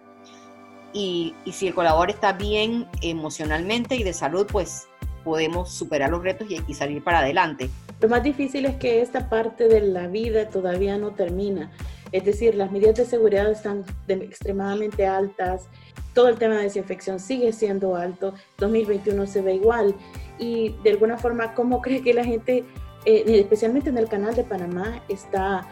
Y, 0.92 1.34
si 1.50 1.66
el 1.66 1.74
colaborador 1.74 2.10
está 2.10 2.32
bien 2.32 2.86
emocionalmente 3.02 3.96
y 3.96 4.02
de 4.02 4.12
salud, 4.12 4.46
pues 4.50 4.88
podemos 5.28 5.70
superar 5.70 6.10
los 6.10 6.22
retos 6.22 6.50
y, 6.50 6.60
y 6.66 6.74
salir 6.74 7.04
para 7.04 7.18
adelante. 7.18 7.68
Lo 8.00 8.08
más 8.08 8.22
difícil 8.22 8.64
es 8.64 8.76
que 8.76 9.02
esta 9.02 9.28
parte 9.28 9.68
de 9.68 9.82
la 9.82 10.06
vida 10.06 10.48
todavía 10.48 10.96
no 10.96 11.10
termina. 11.10 11.70
Es 12.12 12.24
decir, 12.24 12.54
las 12.54 12.70
medidas 12.70 12.96
de 12.96 13.04
seguridad 13.04 13.50
están 13.50 13.84
extremadamente 14.08 15.06
altas. 15.06 15.68
todo 16.14 16.28
el 16.28 16.38
tema 16.38 16.56
de 16.56 16.62
desinfección 16.62 17.20
sigue 17.20 17.52
siendo 17.52 17.94
alto, 17.94 18.34
2021 18.56 19.26
se 19.26 19.42
ve 19.42 19.54
igual 19.54 19.94
y 20.38 20.74
de 20.82 20.90
alguna 20.90 21.18
forma, 21.18 21.54
¿cómo 21.54 21.82
cree 21.82 22.02
que 22.02 22.14
la 22.14 22.24
gente, 22.24 22.64
eh, 23.04 23.24
especialmente 23.26 23.90
en 23.90 23.98
el 23.98 24.08
canal 24.08 24.34
de 24.34 24.44
Panamá, 24.44 25.02
está, 25.08 25.68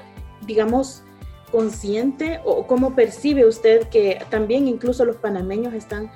digamos, 0.46 1.02
consciente 1.50 2.40
o 2.44 2.66
cómo 2.66 2.94
percibe 2.94 3.46
usted 3.46 3.88
que 3.88 4.18
también 4.30 4.68
incluso 4.68 5.04
los 5.04 5.16
panameños 5.16 5.72
están 5.74 6.10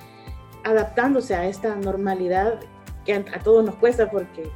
adaptándose 0.64 1.34
a 1.34 1.46
esta 1.46 1.74
normalidad 1.76 2.60
que 3.12 3.30
a, 3.34 3.40
todos 3.40 3.64
nos 3.64 3.76
cuesta 3.76 4.10
porque... 4.10 4.50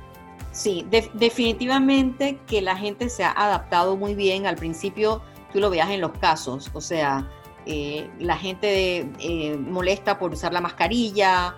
Sí, 0.53 0.87
definitivamente 1.15 2.39
que 2.47 2.63
la 2.63 2.77
gente 2.77 3.09
se 3.09 3.25
ha 3.25 3.33
adaptado 3.33 3.97
muy 3.97 4.15
bien. 4.15 4.47
Al 4.47 4.55
principio 4.55 5.21
tú 5.53 5.59
lo 5.59 5.69
veas 5.69 5.91
en 5.91 6.01
los 6.01 6.13
casos, 6.19 6.71
o 6.75 6.81
sea, 6.81 7.29
eh, 7.67 8.11
la 8.19 8.37
gente 8.37 9.11
eh, 9.21 9.57
molesta 9.57 10.19
por 10.19 10.33
usar 10.33 10.53
la 10.53 10.61
mascarilla, 10.61 11.57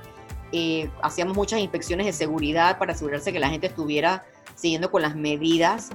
eh, 0.52 0.88
hacíamos 1.02 1.36
muchas 1.36 1.58
inspecciones 1.58 2.06
de 2.06 2.12
seguridad 2.12 2.78
para 2.78 2.92
asegurarse 2.92 3.32
que 3.32 3.40
la 3.40 3.48
gente 3.48 3.66
estuviera 3.66 4.24
siguiendo 4.54 4.90
con 4.90 5.02
las 5.02 5.16
medidas 5.16 5.90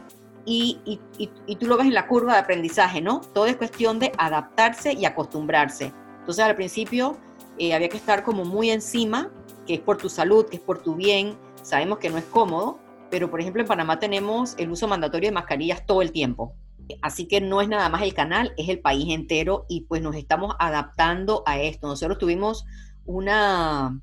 y, 0.45 0.99
y, 1.17 1.55
tú 1.55 1.67
lo 1.67 1.77
ves 1.77 1.85
en 1.85 1.93
la 1.93 2.07
curva 2.07 2.33
de 2.33 2.39
aprendizaje, 2.39 2.99
¿no? 2.99 3.21
Todo 3.21 3.45
es 3.45 3.55
cuestión 3.55 3.99
de 3.99 4.11
adaptarse 4.17 4.93
y 4.93 5.05
acostumbrarse. 5.05 5.93
Entonces 6.19 6.43
al 6.43 6.55
principio 6.55 7.17
había 7.59 7.89
que 7.89 7.97
estar 7.97 8.23
como 8.23 8.43
muy 8.43 8.71
encima 8.71 9.29
es 9.75 9.79
por 9.81 9.97
tu 9.97 10.09
salud, 10.09 10.45
que 10.47 10.57
es 10.57 10.61
por 10.61 10.81
tu 10.81 10.95
bien. 10.95 11.37
Sabemos 11.61 11.99
que 11.99 12.09
no 12.09 12.17
es 12.17 12.25
cómodo, 12.25 12.79
pero 13.09 13.29
por 13.29 13.41
ejemplo 13.41 13.61
en 13.61 13.67
Panamá 13.67 13.99
tenemos 13.99 14.55
el 14.57 14.71
uso 14.71 14.87
mandatorio 14.87 15.29
de 15.29 15.33
mascarillas 15.33 15.85
todo 15.85 16.01
el 16.01 16.11
tiempo. 16.11 16.55
Así 17.01 17.27
que 17.27 17.41
no 17.41 17.61
es 17.61 17.69
nada 17.69 17.89
más 17.89 18.01
el 18.01 18.13
canal, 18.13 18.53
es 18.57 18.69
el 18.69 18.79
país 18.79 19.13
entero 19.13 19.65
y 19.69 19.81
pues 19.81 20.01
nos 20.01 20.15
estamos 20.15 20.55
adaptando 20.59 21.43
a 21.45 21.59
esto. 21.59 21.87
Nosotros 21.87 22.17
tuvimos 22.17 22.65
una, 23.05 23.99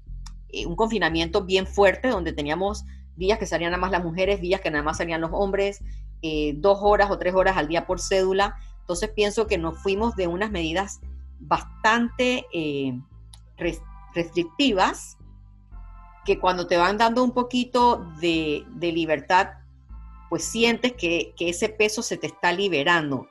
eh, 0.49 0.67
un 0.67 0.77
confinamiento 0.77 1.45
bien 1.45 1.67
fuerte 1.67 2.09
donde 2.09 2.33
teníamos 2.33 2.85
días 3.17 3.39
que 3.39 3.47
salían 3.47 3.73
nada 3.73 3.81
más 3.81 3.91
las 3.91 4.05
mujeres, 4.05 4.41
días 4.41 4.61
que 4.61 4.71
nada 4.71 4.85
más 4.85 4.99
salían 4.99 5.21
los 5.21 5.31
hombres, 5.33 5.83
eh, 6.23 6.55
dos 6.57 6.79
horas 6.81 7.11
o 7.11 7.19
tres 7.19 7.35
horas 7.35 7.57
al 7.57 7.69
día 7.69 7.87
por 7.87 8.01
cédula. 8.01 8.57
Entonces 8.81 9.11
pienso 9.11 9.47
que 9.47 9.59
nos 9.59 9.79
fuimos 9.83 10.17
de 10.17 10.29
unas 10.29 10.51
medidas 10.51 11.01
bastante 11.41 12.47
eh, 12.53 12.99
restrictivas 14.15 15.18
que 16.29 16.39
cuando 16.39 16.67
te 16.67 16.77
van 16.77 16.99
dando 16.99 17.25
un 17.25 17.31
poquito 17.31 18.07
de, 18.21 18.67
libertad, 18.79 19.49
pues 20.29 20.45
sientes 20.45 20.93
que, 20.93 21.33
ese 21.41 21.71
peso 21.71 22.03
se 22.03 22.19
te 22.19 22.27
está 22.27 22.53
liberando. 22.53 23.31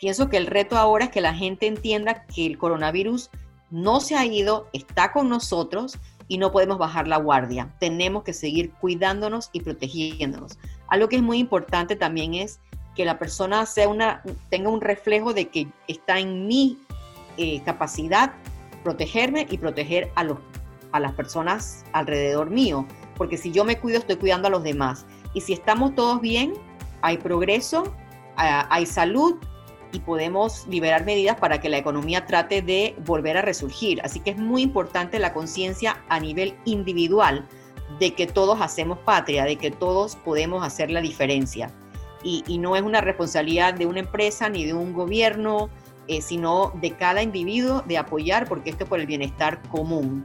Pienso 0.00 0.28
que 0.28 0.38
el 0.38 0.48
reto 0.48 0.76
ahora 0.76 1.04
es 1.04 1.10
que 1.12 1.20
la 1.20 1.34
gente 1.34 1.68
entienda 1.68 2.26
que 2.26 2.44
el 2.44 2.58
coronavirus 2.58 3.30
no 3.70 4.00
se 4.00 4.16
ha 4.16 4.26
ido, 4.26 4.66
está 4.72 5.12
con 5.12 5.28
nosotros 5.28 5.96
y 6.26 6.38
no 6.38 6.50
podemos 6.50 6.78
bajar 6.78 7.06
la 7.06 7.18
guardia. 7.18 7.72
Tenemos 7.78 8.24
que 8.24 8.32
seguir 8.32 8.72
cuidándonos 8.72 9.48
y 9.52 9.60
protegiéndonos. 9.60 10.58
Algo 10.88 11.08
que 11.08 11.14
es 11.14 11.22
muy 11.22 11.38
importante 11.38 11.94
también 11.94 12.34
es 12.34 12.58
que 12.96 13.04
la 13.04 13.20
persona 13.20 13.66
sea 13.66 13.88
una, 13.88 14.20
tenga 14.50 14.68
un 14.68 14.80
reflejo 14.80 15.32
de 15.32 15.46
que 15.46 15.68
está 15.86 16.18
en 16.18 16.48
mi 16.48 16.76
eh, 17.36 17.62
capacidad 17.64 18.32
protegerme 18.82 19.46
y 19.48 19.58
proteger 19.58 20.10
a 20.16 20.24
los 20.24 20.38
a 20.92 21.00
las 21.00 21.12
personas 21.12 21.84
alrededor 21.92 22.50
mío, 22.50 22.86
porque 23.16 23.36
si 23.36 23.50
yo 23.50 23.64
me 23.64 23.78
cuido, 23.78 23.98
estoy 23.98 24.16
cuidando 24.16 24.48
a 24.48 24.50
los 24.50 24.62
demás. 24.62 25.06
Y 25.34 25.40
si 25.40 25.52
estamos 25.52 25.94
todos 25.94 26.20
bien, 26.20 26.54
hay 27.02 27.18
progreso, 27.18 27.94
hay 28.36 28.86
salud 28.86 29.36
y 29.92 30.00
podemos 30.00 30.66
liberar 30.66 31.04
medidas 31.04 31.36
para 31.38 31.60
que 31.60 31.68
la 31.68 31.78
economía 31.78 32.26
trate 32.26 32.62
de 32.62 32.96
volver 33.04 33.36
a 33.36 33.42
resurgir. 33.42 34.00
Así 34.02 34.20
que 34.20 34.30
es 34.30 34.38
muy 34.38 34.62
importante 34.62 35.18
la 35.18 35.32
conciencia 35.32 36.02
a 36.08 36.18
nivel 36.18 36.56
individual 36.64 37.46
de 37.98 38.14
que 38.14 38.26
todos 38.26 38.60
hacemos 38.60 38.98
patria, 38.98 39.44
de 39.44 39.56
que 39.56 39.70
todos 39.70 40.16
podemos 40.16 40.64
hacer 40.64 40.90
la 40.90 41.00
diferencia. 41.00 41.70
Y, 42.24 42.58
no 42.58 42.76
es 42.76 42.82
una 42.82 43.00
responsabilidad 43.00 43.74
de 43.74 43.86
una 43.86 43.98
empresa 44.00 44.48
ni 44.48 44.64
de 44.64 44.72
un 44.72 44.92
gobierno, 44.92 45.68
eh, 46.06 46.22
sino 46.22 46.72
de 46.80 46.92
cada 46.92 47.20
individuo 47.20 47.82
de 47.82 47.98
apoyar, 47.98 48.48
porque 48.48 48.70
esto 48.70 48.84
es 48.84 48.88
por 48.88 49.00
el 49.00 49.06
bienestar 49.06 49.60
común. 49.68 50.24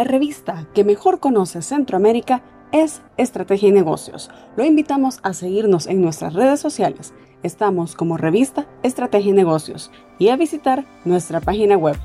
La 0.00 0.04
revista 0.04 0.66
que 0.72 0.82
mejor 0.82 1.20
conoce 1.20 1.60
Centroamérica 1.60 2.42
es 2.72 3.02
Estrategia 3.18 3.68
y 3.68 3.72
Negocios. 3.72 4.30
Lo 4.56 4.64
invitamos 4.64 5.20
a 5.22 5.34
seguirnos 5.34 5.86
en 5.86 6.00
nuestras 6.00 6.32
redes 6.32 6.58
sociales. 6.58 7.12
Estamos 7.42 7.96
como 7.96 8.16
revista 8.16 8.66
Estrategia 8.82 9.28
y 9.28 9.34
Negocios 9.34 9.90
y 10.18 10.28
a 10.28 10.36
visitar 10.36 10.86
nuestra 11.04 11.42
página 11.42 11.76
web 11.76 11.98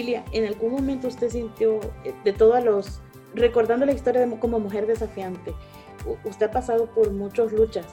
Ilia, 0.00 0.24
¿en 0.32 0.46
algún 0.46 0.72
momento 0.72 1.08
usted 1.08 1.28
sintió 1.28 1.80
eh, 2.04 2.14
de 2.24 2.32
todos 2.32 2.64
los, 2.64 3.00
recordando 3.34 3.86
la 3.86 3.92
historia 3.92 4.26
de, 4.26 4.38
como 4.38 4.58
mujer 4.58 4.86
desafiante, 4.86 5.54
usted 6.24 6.46
ha 6.46 6.50
pasado 6.50 6.86
por 6.86 7.12
muchas 7.12 7.52
luchas, 7.52 7.86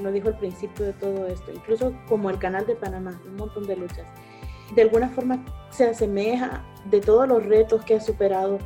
lo 0.00 0.12
dijo 0.12 0.28
al 0.28 0.38
principio 0.38 0.84
de 0.84 0.92
todo 0.92 1.26
esto, 1.26 1.50
incluso 1.52 1.94
como 2.08 2.30
el 2.30 2.38
canal 2.38 2.66
de 2.66 2.74
Panamá, 2.74 3.20
un 3.26 3.36
montón 3.36 3.66
de 3.66 3.76
luchas. 3.76 4.06
De 4.74 4.82
alguna 4.82 5.08
forma 5.08 5.44
se 5.70 5.88
asemeja 5.88 6.64
de 6.86 7.00
todos 7.00 7.28
los 7.28 7.44
retos 7.44 7.84
que 7.84 7.94
ha 7.94 8.00
superado. 8.00 8.58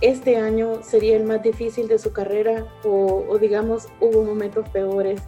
Este 0.00 0.36
año 0.36 0.82
sería 0.82 1.16
el 1.16 1.24
más 1.24 1.42
difícil 1.42 1.88
de 1.88 1.98
su 1.98 2.12
carrera 2.12 2.66
o, 2.84 3.36
digamos 3.38 3.88
hubo 4.00 4.22
momentos 4.22 4.68
peores. 4.68 5.22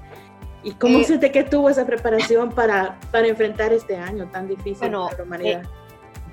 ¿Y 0.62 0.72
cómo 0.72 0.98
eh, 0.98 1.04
siente 1.04 1.32
que 1.32 1.42
tuvo 1.42 1.70
esa 1.70 1.86
preparación 1.86 2.50
para, 2.50 3.00
para 3.10 3.26
enfrentar 3.28 3.72
este 3.72 3.96
año 3.96 4.28
tan 4.30 4.46
difícil 4.46 4.90
para 4.90 5.16
la 5.16 5.22
humanidad? 5.22 5.62
Eh, 5.64 5.89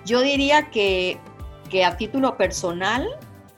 yo 0.07 0.21
diría 0.21 0.71
que, 0.71 1.19
que 1.69 1.83
a 1.83 1.97
título 1.97 2.37
personal, 2.37 3.05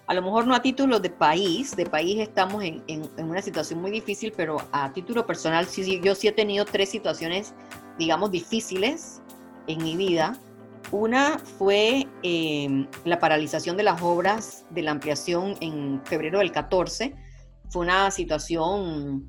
a 0.07 0.13
lo 0.15 0.23
mejor 0.23 0.47
no 0.47 0.55
a 0.55 0.61
título 0.61 0.99
de 0.99 1.11
país, 1.11 1.75
de 1.75 1.85
país 1.85 2.19
estamos 2.19 2.63
en, 2.63 2.83
en, 2.87 3.07
una 3.29 3.41
situación 3.41 3.79
muy 3.79 3.91
difícil, 3.91 4.33
pero 4.35 4.57
a 4.71 4.91
título 4.91 5.27
personal, 5.27 5.67
sí, 5.67 6.01
yo 6.03 6.15
sí 6.15 6.27
he 6.27 6.31
tenido 6.31 6.65
tres 6.65 6.89
situaciones, 6.89 7.53
digamos, 7.99 8.31
difíciles 8.31 9.21
en 9.67 9.83
mi 9.83 9.95
vida. 9.95 10.39
Una 10.91 11.37
fue 11.37 12.07
em, 12.23 12.87
la 13.05 13.19
paralización 13.19 13.77
de 13.77 13.83
las 13.83 14.01
obras 14.01 14.65
de 14.71 14.81
la 14.81 14.91
ampliación 14.91 15.55
en 15.61 16.01
febrero 16.03 16.39
del 16.39 16.51
14. 16.51 17.15
Fue 17.69 17.83
una 17.83 18.09
situación 18.09 19.23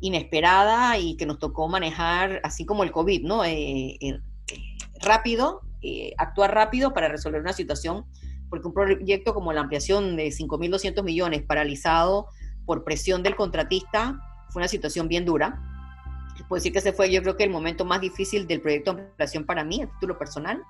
inesperada 0.00 0.96
y 0.96 1.18
que 1.18 1.26
nos 1.26 1.38
tocó 1.38 1.68
manejar, 1.68 2.40
así 2.42 2.64
como 2.64 2.84
el 2.84 2.90
COVID, 2.90 3.22
¿no? 3.24 3.44
Eh, 3.44 3.98
eh, 4.00 4.18
rápido 5.02 5.63
eh, 5.86 6.14
actuar 6.16 6.54
rápido 6.54 6.94
para 6.94 7.08
resolver 7.08 7.42
una 7.42 7.52
situación, 7.52 8.06
porque 8.48 8.66
un 8.66 8.72
proyecto 8.72 9.34
como 9.34 9.52
la 9.52 9.60
ampliación 9.60 10.16
de 10.16 10.28
5.200 10.28 11.04
millones 11.04 11.42
paralizado 11.42 12.28
por 12.64 12.84
presión 12.84 13.22
del 13.22 13.36
contratista 13.36 14.18
fue 14.48 14.60
una 14.60 14.68
situación 14.68 15.08
bien 15.08 15.26
dura. 15.26 15.60
Puedo 16.48 16.58
decir 16.58 16.72
que 16.72 16.78
ese 16.78 16.94
fue 16.94 17.12
yo 17.12 17.20
creo 17.20 17.36
que 17.36 17.44
el 17.44 17.50
momento 17.50 17.84
más 17.84 18.00
difícil 18.00 18.46
del 18.46 18.62
proyecto 18.62 18.94
de 18.94 19.02
ampliación 19.02 19.44
para 19.44 19.62
mí, 19.62 19.82
a 19.82 19.86
título 19.86 20.18
personal. 20.18 20.62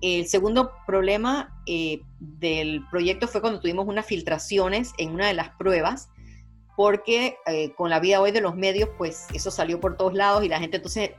El 0.00 0.26
segundo 0.26 0.72
problema 0.86 1.54
eh, 1.66 2.00
del 2.18 2.88
proyecto 2.88 3.28
fue 3.28 3.42
cuando 3.42 3.60
tuvimos 3.60 3.86
unas 3.86 4.06
filtraciones 4.06 4.94
en 4.96 5.10
una 5.10 5.26
de 5.26 5.34
las 5.34 5.50
pruebas, 5.50 6.08
porque 6.74 7.36
eh, 7.46 7.74
con 7.74 7.90
la 7.90 8.00
vida 8.00 8.22
hoy 8.22 8.30
de 8.30 8.40
los 8.40 8.56
medios, 8.56 8.88
pues 8.96 9.26
eso 9.34 9.50
salió 9.50 9.78
por 9.78 9.98
todos 9.98 10.14
lados 10.14 10.42
y 10.42 10.48
la 10.48 10.58
gente 10.58 10.78
entonces 10.78 11.10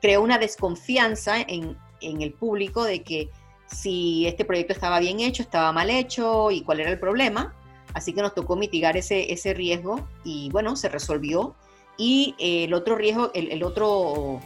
creó 0.00 0.22
una 0.22 0.38
desconfianza 0.38 1.42
en, 1.42 1.76
en 2.10 2.22
el 2.22 2.32
público 2.32 2.84
de 2.84 3.02
que 3.02 3.30
si 3.66 4.26
este 4.26 4.44
proyecto 4.44 4.72
estaba 4.72 5.00
bien 5.00 5.20
hecho, 5.20 5.42
estaba 5.42 5.72
mal 5.72 5.90
hecho 5.90 6.50
y 6.50 6.62
cuál 6.62 6.80
era 6.80 6.90
el 6.90 6.98
problema. 6.98 7.54
Así 7.92 8.12
que 8.12 8.22
nos 8.22 8.34
tocó 8.34 8.56
mitigar 8.56 8.96
ese, 8.96 9.32
ese 9.32 9.54
riesgo 9.54 10.08
y 10.24 10.50
bueno, 10.50 10.76
se 10.76 10.88
resolvió. 10.88 11.54
Y 11.96 12.34
eh, 12.38 12.64
el 12.64 12.74
otro 12.74 12.96
riesgo, 12.96 13.30
el, 13.34 13.62
otro 13.62 14.40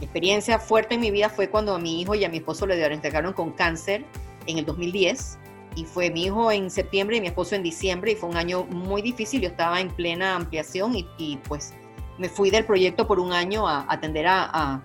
experiencia 0.00 0.58
fuerte 0.58 0.94
en 0.94 1.00
mi 1.00 1.10
vida 1.10 1.28
fue 1.28 1.48
cuando 1.48 1.74
a 1.74 1.78
mi 1.78 2.00
hijo 2.00 2.14
y 2.14 2.24
a 2.24 2.28
mi 2.28 2.38
esposo 2.38 2.66
le 2.66 2.76
diagnosticaron 2.76 3.32
con 3.34 3.52
cáncer 3.52 4.04
en 4.46 4.58
el 4.58 4.64
2010. 4.64 5.38
Y 5.74 5.84
fue 5.84 6.10
mi 6.10 6.24
hijo 6.24 6.50
en 6.50 6.70
septiembre 6.70 7.16
y 7.16 7.20
mi 7.20 7.28
esposo 7.28 7.54
en 7.54 7.62
diciembre 7.62 8.12
y 8.12 8.14
fue 8.14 8.28
un 8.28 8.36
año 8.36 8.64
muy 8.64 9.00
difícil. 9.02 9.40
Yo 9.40 9.48
estaba 9.48 9.80
en 9.80 9.88
plena 9.88 10.34
ampliación 10.34 10.94
y, 10.94 11.38
pues 11.48 11.74
me 12.18 12.28
fui 12.28 12.50
del 12.50 12.64
proyecto 12.64 13.06
por 13.06 13.18
un 13.18 13.32
año 13.32 13.66
a, 13.66 13.86
atender 13.88 14.26
a 14.26 14.82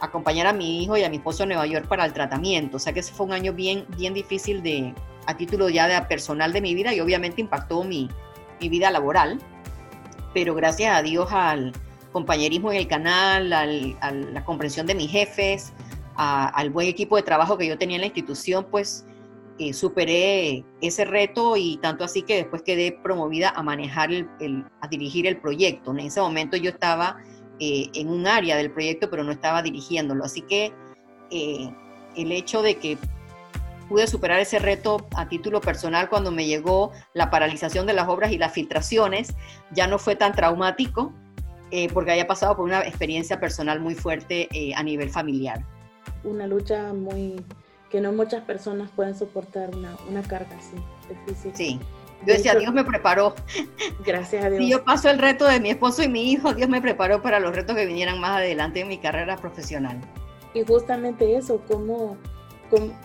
acompañar 0.00 0.46
a 0.46 0.52
mi 0.52 0.82
hijo 0.82 0.96
y 0.96 1.04
a 1.04 1.08
mi 1.08 1.16
esposo 1.16 1.44
a 1.44 1.46
Nueva 1.46 1.66
York 1.66 1.86
para 1.88 2.04
el 2.04 2.12
tratamiento. 2.12 2.76
O 2.76 2.80
sea 2.80 2.92
que 2.92 3.00
ese 3.00 3.12
fue 3.12 3.26
un 3.26 3.32
año 3.32 3.52
bien, 3.52 3.86
bien 3.96 4.14
difícil 4.14 4.62
de, 4.62 4.94
a 5.26 5.36
título 5.36 5.68
ya 5.68 5.88
de 5.88 6.00
personal 6.06 6.52
de 6.52 6.60
mi 6.60 6.74
vida 6.74 6.94
y 6.94 7.00
obviamente 7.00 7.40
impactó 7.40 7.84
mi, 7.84 8.08
mi 8.60 8.68
vida 8.68 8.90
laboral. 8.90 9.38
Pero 10.34 10.54
gracias 10.54 10.94
a 10.94 11.02
Dios 11.02 11.28
al, 11.32 11.72
compañerismo 12.16 12.72
en 12.72 12.78
el 12.78 12.88
canal, 12.88 13.52
a 13.52 13.66
la 13.66 14.42
comprensión 14.46 14.86
de 14.86 14.94
mis 14.94 15.10
jefes, 15.10 15.74
al 16.14 16.70
buen 16.70 16.88
equipo 16.88 17.16
de 17.16 17.22
trabajo 17.22 17.58
que 17.58 17.66
yo 17.66 17.76
tenía 17.76 17.96
en 17.96 18.00
la 18.00 18.06
institución, 18.06 18.66
pues 18.70 19.04
eh, 19.58 19.74
superé 19.74 20.64
ese 20.80 21.04
reto 21.04 21.58
y 21.58 21.76
tanto 21.76 22.04
así 22.04 22.22
que 22.22 22.36
después 22.36 22.62
quedé 22.62 22.92
promovida 22.92 23.50
a 23.50 23.62
manejar, 23.62 24.10
el, 24.14 24.64
a 24.80 24.88
dirigir 24.88 25.26
el 25.26 25.36
proyecto. 25.36 25.90
En 25.90 26.00
ese 26.00 26.22
momento 26.22 26.56
yo 26.56 26.70
estaba 26.70 27.18
eh, 27.60 27.88
en 27.94 28.08
un 28.08 28.26
área 28.26 28.56
del 28.56 28.70
proyecto, 28.70 29.10
pero 29.10 29.24
no 29.24 29.32
estaba 29.32 29.62
dirigiéndolo. 29.62 30.24
Así 30.24 30.42
que 30.42 30.72
eh, 31.30 31.70
el 32.16 32.32
hecho 32.32 32.62
de 32.62 32.76
que 32.76 32.98
pude 33.88 34.06
superar 34.06 34.40
ese 34.40 34.58
reto 34.58 35.06
a 35.14 35.28
título 35.28 35.60
personal 35.60 36.08
cuando 36.08 36.30
me 36.30 36.46
llegó 36.46 36.92
la 37.14 37.30
paralización 37.30 37.86
de 37.86 37.92
las 37.92 38.08
obras 38.08 38.32
y 38.32 38.38
las 38.38 38.52
filtraciones, 38.52 39.34
ya 39.70 39.86
no 39.86 39.98
fue 39.98 40.16
tan 40.16 40.32
traumático 40.32 41.12
porque 41.92 42.12
había 42.12 42.26
pasado 42.26 42.56
por 42.56 42.64
una 42.64 42.80
experiencia 42.80 43.38
personal 43.38 43.80
muy 43.80 43.94
fuerte 43.94 44.48
a 44.74 44.82
nivel 44.82 45.10
familiar. 45.10 45.64
Una 46.24 46.46
lucha 46.46 46.92
muy 46.92 47.36
que 47.90 48.00
no 48.00 48.12
muchas 48.12 48.42
personas 48.42 48.90
pueden 48.90 49.16
soportar 49.16 49.74
una, 49.74 49.96
una 50.08 50.22
carga 50.22 50.56
así 50.56 50.76
difícil. 51.08 51.52
Sí. 51.54 51.80
Yo 52.24 52.32
decía, 52.34 52.54
Dios 52.54 52.72
me 52.72 52.84
preparó. 52.84 53.34
Gracias 54.04 54.44
a 54.44 54.50
Dios. 54.50 54.62
Si 54.62 54.70
yo 54.70 54.84
paso 54.84 55.10
el 55.10 55.18
reto 55.18 55.46
de 55.46 55.60
mi 55.60 55.70
esposo 55.70 56.02
y 56.02 56.08
mi 56.08 56.32
hijo, 56.32 56.54
Dios 56.54 56.68
me 56.68 56.80
preparó 56.80 57.22
para 57.22 57.40
los 57.40 57.54
retos 57.54 57.76
que 57.76 57.86
vinieran 57.86 58.20
más 58.20 58.38
adelante 58.38 58.80
en 58.80 58.88
mi 58.88 58.98
carrera 58.98 59.36
profesional. 59.36 60.00
Y 60.54 60.64
justamente 60.64 61.36
eso, 61.36 61.60
cómo, 61.68 62.16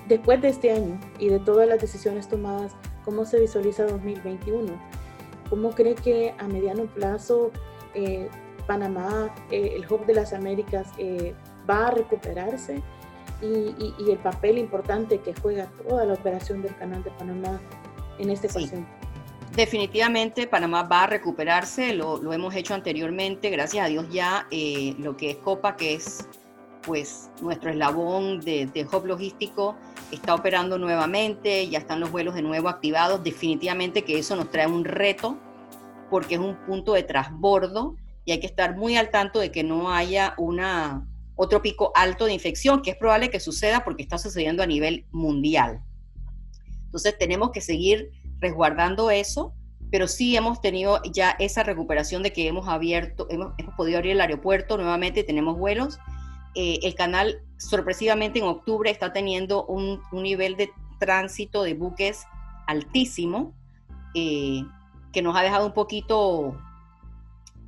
después 0.07 0.41
de 0.41 0.49
este 0.49 0.71
año 0.71 0.99
y 1.19 1.27
de 1.27 1.39
todas 1.39 1.67
las 1.67 1.81
decisiones 1.81 2.27
tomadas, 2.29 2.73
¿cómo 3.03 3.25
se 3.25 3.39
visualiza 3.39 3.85
2021? 3.85 4.73
¿Cómo 5.49 5.71
cree 5.71 5.95
que 5.95 6.33
a 6.37 6.47
mediano 6.47 6.85
plazo 6.85 7.51
eh, 7.93 8.29
Panamá, 8.67 9.33
eh, 9.51 9.73
el 9.75 9.85
Hub 9.91 10.05
de 10.05 10.13
las 10.13 10.31
Américas, 10.33 10.87
eh, 10.97 11.35
va 11.69 11.87
a 11.87 11.91
recuperarse? 11.91 12.81
y, 13.41 14.11
el 14.11 14.19
papel 14.19 14.59
importante 14.59 15.19
que 15.19 15.33
juega 15.33 15.65
toda 15.87 16.05
la 16.05 16.13
operación 16.13 16.61
del 16.61 16.75
Canal 16.75 17.03
de 17.03 17.09
Panamá 17.11 17.59
en 18.19 18.29
este 18.29 18.47
ecuación. 18.47 18.85
Definitivamente 19.55 20.47
Panamá 20.47 20.83
va 20.83 21.03
a 21.03 21.07
recuperarse, 21.07 21.93
lo, 21.93 22.31
hemos 22.31 22.55
hecho 22.55 22.73
anteriormente, 22.73 23.49
gracias 23.49 23.85
a 23.85 23.89
Dios 23.89 24.05
ya 24.09 24.47
eh, 24.49 24.95
lo 24.97 25.17
que 25.17 25.31
es 25.31 25.37
Copa, 25.37 25.75
que 25.75 25.93
es 25.93 26.25
pues 26.83 27.29
nuestro 27.41 27.69
eslabón 27.69 28.39
de, 28.39 28.65
de 28.67 28.87
logístico, 29.03 29.75
está 30.09 30.35
operando 30.35 30.77
nuevamente, 30.77 31.67
ya 31.67 31.79
están 31.79 31.99
los 31.99 32.11
vuelos 32.11 32.33
de 32.33 32.41
nuevo 32.41 32.69
activados, 32.69 33.23
definitivamente 33.25 34.03
que 34.03 34.17
eso 34.17 34.37
nos 34.37 34.49
trae 34.49 34.67
un 34.67 34.85
reto 34.85 35.37
porque 36.09 36.35
es 36.35 36.41
un 36.41 36.55
punto 36.65 36.93
de 36.93 37.03
transbordo 37.03 37.97
y 38.23 38.31
hay 38.31 38.39
que 38.39 38.47
estar 38.47 38.77
muy 38.77 38.95
al 38.95 39.09
tanto 39.09 39.39
de 39.39 39.51
que 39.51 39.63
no 39.63 39.91
haya 39.91 40.33
una, 40.37 41.05
otro 41.35 41.61
pico 41.61 41.91
alto 41.93 42.25
de 42.25 42.33
infección, 42.33 42.81
que 42.81 42.91
es 42.91 42.97
probable 42.97 43.29
que 43.29 43.41
suceda 43.41 43.83
porque 43.83 44.01
está 44.01 44.17
sucediendo 44.17 44.63
a 44.63 44.67
nivel 44.67 45.05
mundial. 45.11 45.81
Entonces 46.85 47.17
tenemos 47.17 47.51
que 47.51 47.61
seguir 47.61 48.11
resguardando 48.41 49.11
eso, 49.11 49.53
pero 49.91 50.07
sí 50.07 50.35
hemos 50.35 50.61
tenido 50.61 51.01
ya 51.03 51.35
esa 51.39 51.63
recuperación 51.63 52.23
de 52.23 52.33
que 52.33 52.47
hemos 52.47 52.67
abierto, 52.67 53.27
hemos, 53.29 53.53
podido 53.77 53.99
abrir 53.99 54.13
el 54.13 54.21
aeropuerto 54.21 54.77
nuevamente, 54.77 55.23
tenemos 55.23 55.57
vuelos. 55.57 55.99
Eh, 56.55 56.79
el 56.83 56.95
canal 56.95 57.41
sorpresivamente 57.57 58.39
en 58.39 58.45
octubre 58.45 58.89
está 58.89 59.13
teniendo 59.13 59.65
un, 59.65 60.01
nivel 60.11 60.57
de 60.57 60.71
tránsito 60.99 61.63
de 61.63 61.73
buques 61.75 62.25
altísimo, 62.67 63.53
eh, 64.15 64.63
que 65.13 65.21
nos 65.21 65.35
ha 65.35 65.41
dejado 65.41 65.65
un 65.65 65.73
poquito 65.73 66.57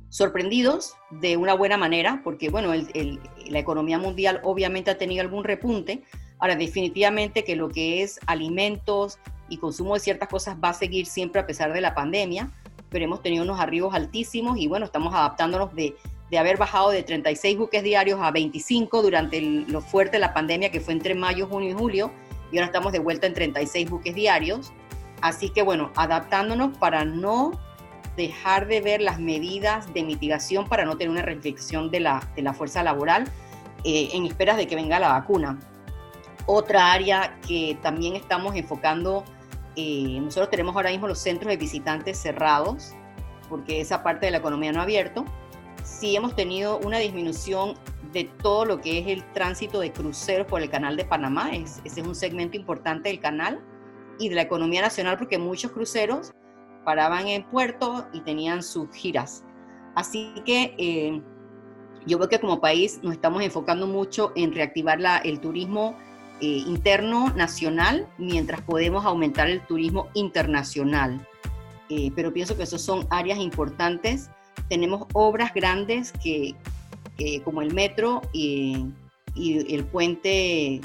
sorprendidos 0.08 0.94
de 1.10 1.36
una 1.36 1.54
buena 1.54 1.76
manera, 1.76 2.20
porque 2.22 2.48
bueno, 2.48 2.72
la 2.72 3.58
economía 3.58 3.98
mundial 3.98 4.40
obviamente 4.44 4.90
ha 4.90 4.96
tenido 4.96 5.22
algún 5.22 5.44
repunte. 5.44 6.04
Ahora, 6.38 6.56
definitivamente 6.56 7.44
que 7.44 7.56
lo 7.56 7.68
que 7.68 8.02
es 8.02 8.20
alimentos 8.26 9.18
y 9.48 9.58
consumo 9.58 9.94
de 9.94 10.00
ciertas 10.00 10.28
cosas 10.28 10.56
va 10.62 10.70
a 10.70 10.74
seguir 10.74 11.06
siempre 11.06 11.40
a 11.40 11.46
pesar 11.46 11.72
de 11.72 11.80
la 11.80 11.94
pandemia, 11.94 12.50
pero 12.90 13.04
hemos 13.04 13.22
tenido 13.22 13.44
unos 13.44 13.60
arribos 13.60 13.94
altísimos 13.94 14.58
y 14.58 14.68
bueno, 14.68 14.86
estamos 14.86 15.14
adaptándonos 15.14 15.74
de, 15.74 15.96
de 16.30 16.38
haber 16.38 16.56
bajado 16.56 16.90
de 16.90 17.02
36 17.02 17.58
buques 17.58 17.82
diarios 17.82 18.20
a 18.20 18.30
25 18.30 19.02
durante 19.02 19.40
lo 19.40 19.80
fuerte 19.80 20.12
de 20.12 20.20
la 20.20 20.34
pandemia 20.34 20.70
que 20.70 20.80
fue 20.80 20.94
entre 20.94 21.14
mayo, 21.14 21.46
junio 21.46 21.70
y 21.70 21.74
julio, 21.74 22.10
y 22.50 22.58
ahora 22.58 22.66
estamos 22.66 22.92
de 22.92 22.98
vuelta 23.00 23.26
en 23.26 23.34
36 23.34 23.90
buques 23.90 24.14
diarios. 24.14 24.72
Así 25.20 25.50
que 25.50 25.62
bueno, 25.62 25.90
adaptándonos 25.96 26.76
para 26.78 27.04
no 27.04 27.52
dejar 28.16 28.66
de 28.66 28.80
ver 28.80 29.00
las 29.00 29.18
medidas 29.18 29.92
de 29.92 30.02
mitigación 30.02 30.68
para 30.68 30.84
no 30.84 30.96
tener 30.96 31.10
una 31.10 31.22
reflexión 31.22 31.90
de 31.90 32.00
la, 32.00 32.28
de 32.36 32.42
la 32.42 32.54
fuerza 32.54 32.82
laboral 32.82 33.24
eh, 33.84 34.10
en 34.12 34.24
esperas 34.26 34.56
de 34.56 34.66
que 34.66 34.76
venga 34.76 34.98
la 34.98 35.08
vacuna. 35.08 35.58
Otra 36.46 36.92
área 36.92 37.38
que 37.46 37.76
también 37.82 38.16
estamos 38.16 38.54
enfocando, 38.54 39.24
eh, 39.76 40.18
nosotros 40.20 40.50
tenemos 40.50 40.74
ahora 40.76 40.90
mismo 40.90 41.08
los 41.08 41.18
centros 41.18 41.50
de 41.50 41.56
visitantes 41.56 42.18
cerrados, 42.18 42.94
porque 43.48 43.80
esa 43.80 44.02
parte 44.02 44.26
de 44.26 44.32
la 44.32 44.38
economía 44.38 44.72
no 44.72 44.80
ha 44.80 44.84
abierto. 44.84 45.24
Sí 45.82 46.16
hemos 46.16 46.34
tenido 46.34 46.78
una 46.78 46.98
disminución 46.98 47.74
de 48.12 48.24
todo 48.24 48.64
lo 48.64 48.80
que 48.80 49.00
es 49.00 49.06
el 49.08 49.24
tránsito 49.32 49.80
de 49.80 49.92
cruceros 49.92 50.46
por 50.46 50.62
el 50.62 50.70
canal 50.70 50.96
de 50.96 51.04
Panamá, 51.04 51.50
es, 51.52 51.80
ese 51.84 52.00
es 52.00 52.06
un 52.06 52.14
segmento 52.14 52.56
importante 52.56 53.08
del 53.08 53.20
canal 53.20 53.60
y 54.18 54.28
de 54.28 54.36
la 54.36 54.42
economía 54.42 54.82
nacional, 54.82 55.18
porque 55.18 55.36
muchos 55.38 55.72
cruceros 55.72 56.32
paraban 56.84 57.26
en 57.26 57.44
puerto 57.44 58.06
y 58.12 58.20
tenían 58.20 58.62
sus 58.62 58.88
giras. 58.94 59.44
Así 59.96 60.34
que 60.44 60.74
eh, 60.78 61.22
yo 62.06 62.18
veo 62.18 62.28
que 62.28 62.38
como 62.38 62.60
país 62.60 63.00
nos 63.02 63.14
estamos 63.14 63.42
enfocando 63.42 63.86
mucho 63.86 64.32
en 64.36 64.52
reactivar 64.52 65.00
la, 65.00 65.18
el 65.18 65.40
turismo 65.40 65.96
interno 66.44 67.30
nacional 67.30 68.06
mientras 68.18 68.60
podemos 68.62 69.04
aumentar 69.04 69.48
el 69.48 69.60
turismo 69.66 70.08
internacional. 70.14 71.26
Eh, 71.88 72.10
pero 72.14 72.32
pienso 72.32 72.56
que 72.56 72.62
esas 72.62 72.82
son 72.82 73.06
áreas 73.10 73.38
importantes. 73.38 74.30
Tenemos 74.68 75.06
obras 75.12 75.52
grandes 75.54 76.12
que, 76.12 76.54
como 77.44 77.62
el 77.62 77.74
metro 77.74 78.22
y, 78.32 78.86
el 79.36 79.84
puente 79.84 80.80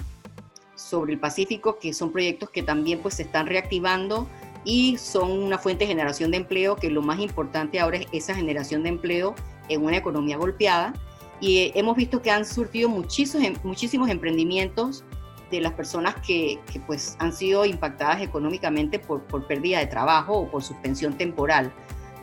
sobre 0.76 1.13
el 1.13 1.19
Pacífico, 1.19 1.78
que 1.78 1.93
son 1.93 2.12
proyectos 2.12 2.50
que 2.50 2.63
también 2.63 3.00
pues 3.00 3.15
se 3.15 3.24
están 3.24 3.45
reactivando 3.45 4.28
y 4.65 4.98
son 4.98 5.32
una 5.32 5.58
fuente 5.58 5.86
de 5.86 5.89
generación 5.89 6.32
de 6.32 6.38
empleo, 6.38 6.76
que 6.76 6.89
lo 6.89 7.02
más 7.02 7.19
importante 7.19 7.80
ahora 7.80 7.98
es 7.98 8.08
esa 8.12 8.36
generación 8.36 8.84
de 8.84 8.89
empleo 8.89 9.36
en 9.69 9.84
una 9.84 9.98
economía 9.98 10.38
golpeada. 10.38 10.93
Y 11.39 11.58
eh, 11.58 11.72
hemos 11.76 11.95
visto 11.95 12.22
que 12.22 12.32
han 12.32 12.45
surtido 12.45 12.89
em, 12.89 13.56
muchísimos 13.63 14.10
emprendimientos 14.10 15.04
de 15.50 15.62
las 15.62 15.74
personas 15.74 16.16
que, 16.26 16.60
que 16.72 16.80
pues 16.80 17.16
han 17.20 17.34
sido 17.34 17.66
impactadas 17.66 18.22
económicamente 18.22 19.00
por, 19.00 19.24
por, 19.24 19.48
pérdida 19.48 19.80
de 19.80 19.88
trabajo 19.88 20.38
o 20.38 20.50
por 20.50 20.64
suspensión 20.64 21.14
temporal. 21.14 21.74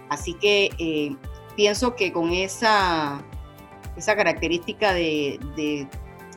Así 0.09 0.35
que 0.35 0.71
eh, 0.79 1.17
pienso 1.57 1.97
que 1.97 2.12
con 2.12 2.33
esa, 2.33 3.21
esa 3.97 4.15
característica 4.15 4.93
de, 4.93 5.41
de 5.57 5.89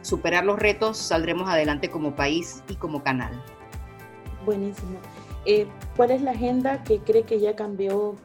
superar 0.02 0.46
los 0.46 0.60
retos 0.60 0.98
saldremos 0.98 1.50
adelante 1.50 1.90
como 1.90 2.16
país 2.16 2.64
y 2.68 2.76
como 2.76 3.04
canal. 3.04 3.32
Buenísimo. 4.46 4.98
Eh, 5.46 5.68
¿Cuál 5.96 6.12
es 6.12 6.22
la 6.22 6.32
agenda 6.32 6.84
que 6.84 7.00
cree 7.00 7.24
que 7.24 7.40
ya 7.40 7.56
cambió, 7.56 8.16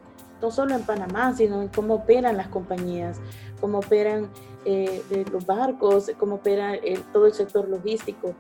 no 0.41 0.51
solo 0.51 0.75
en 0.75 0.83
Panamá, 0.83 1.35
sino 1.37 1.63
en 1.63 1.69
cómo 1.69 1.95
operan 1.95 2.37
las 2.37 2.49
compañías, 2.49 3.21
cómo 3.61 3.79
operan 3.79 4.31
eh, 4.65 5.25
los 5.31 5.47
barcos, 5.47 6.11
cómo 6.19 6.37
opera 6.37 6.75
eh, 6.75 7.01
todo 7.13 7.27
el 7.27 7.33
sector 7.33 7.69
logístico? 7.69 8.35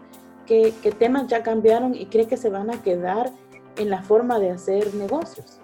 ¿Qué, 0.47 0.75
¿Qué, 0.83 0.93
temas 0.93 1.27
ya 1.29 1.43
cambiaron 1.43 1.95
y 1.95 2.07
cree 2.07 2.27
que 2.27 2.37
se 2.37 2.51
van 2.51 2.71
a 2.71 2.83
quedar 2.83 3.31
en 3.77 3.91
la 3.91 4.03
forma 4.03 4.39
de 4.39 4.51
hacer 4.51 4.95
negocios? 4.95 5.61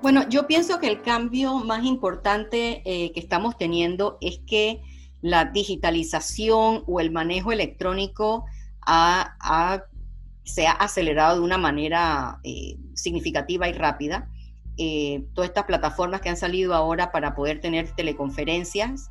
Bueno, 0.00 0.28
yo 0.28 0.46
pienso 0.46 0.78
que 0.78 0.88
el 0.88 1.02
cambio 1.02 1.56
más 1.58 1.84
importante 1.84 2.82
que 2.84 3.12
estamos 3.16 3.58
teniendo 3.58 4.16
es 4.20 4.38
que 4.46 4.80
la 5.22 5.46
digitalización 5.46 6.84
o 6.86 7.00
el 7.00 7.10
manejo 7.10 7.50
electrónico 7.50 8.44
ha, 8.80 9.36
ha 9.40 9.82
se 10.48 10.66
ha 10.66 10.72
acelerado 10.72 11.36
de 11.36 11.42
una 11.42 11.58
manera 11.58 12.40
eh, 12.42 12.78
significativa 12.94 13.68
y 13.68 13.72
rápida. 13.72 14.30
Eh, 14.78 15.26
todas 15.34 15.50
estas 15.50 15.64
plataformas 15.64 16.22
que 16.22 16.30
han 16.30 16.38
salido 16.38 16.74
ahora 16.74 17.12
para 17.12 17.34
poder 17.34 17.60
tener 17.60 17.90
teleconferencias, 17.94 19.10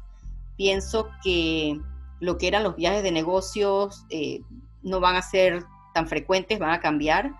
pienso 0.57 1.09
que 1.23 1.79
lo 2.19 2.37
que 2.37 2.47
eran 2.47 2.63
los 2.63 2.75
viajes 2.75 3.03
de 3.03 3.11
negocios 3.11 4.05
eh, 4.09 4.41
no 4.81 4.99
van 4.99 5.15
a 5.15 5.21
ser 5.21 5.63
tan 5.93 6.07
frecuentes, 6.07 6.59
van 6.59 6.71
a 6.71 6.79
cambiar. 6.79 7.33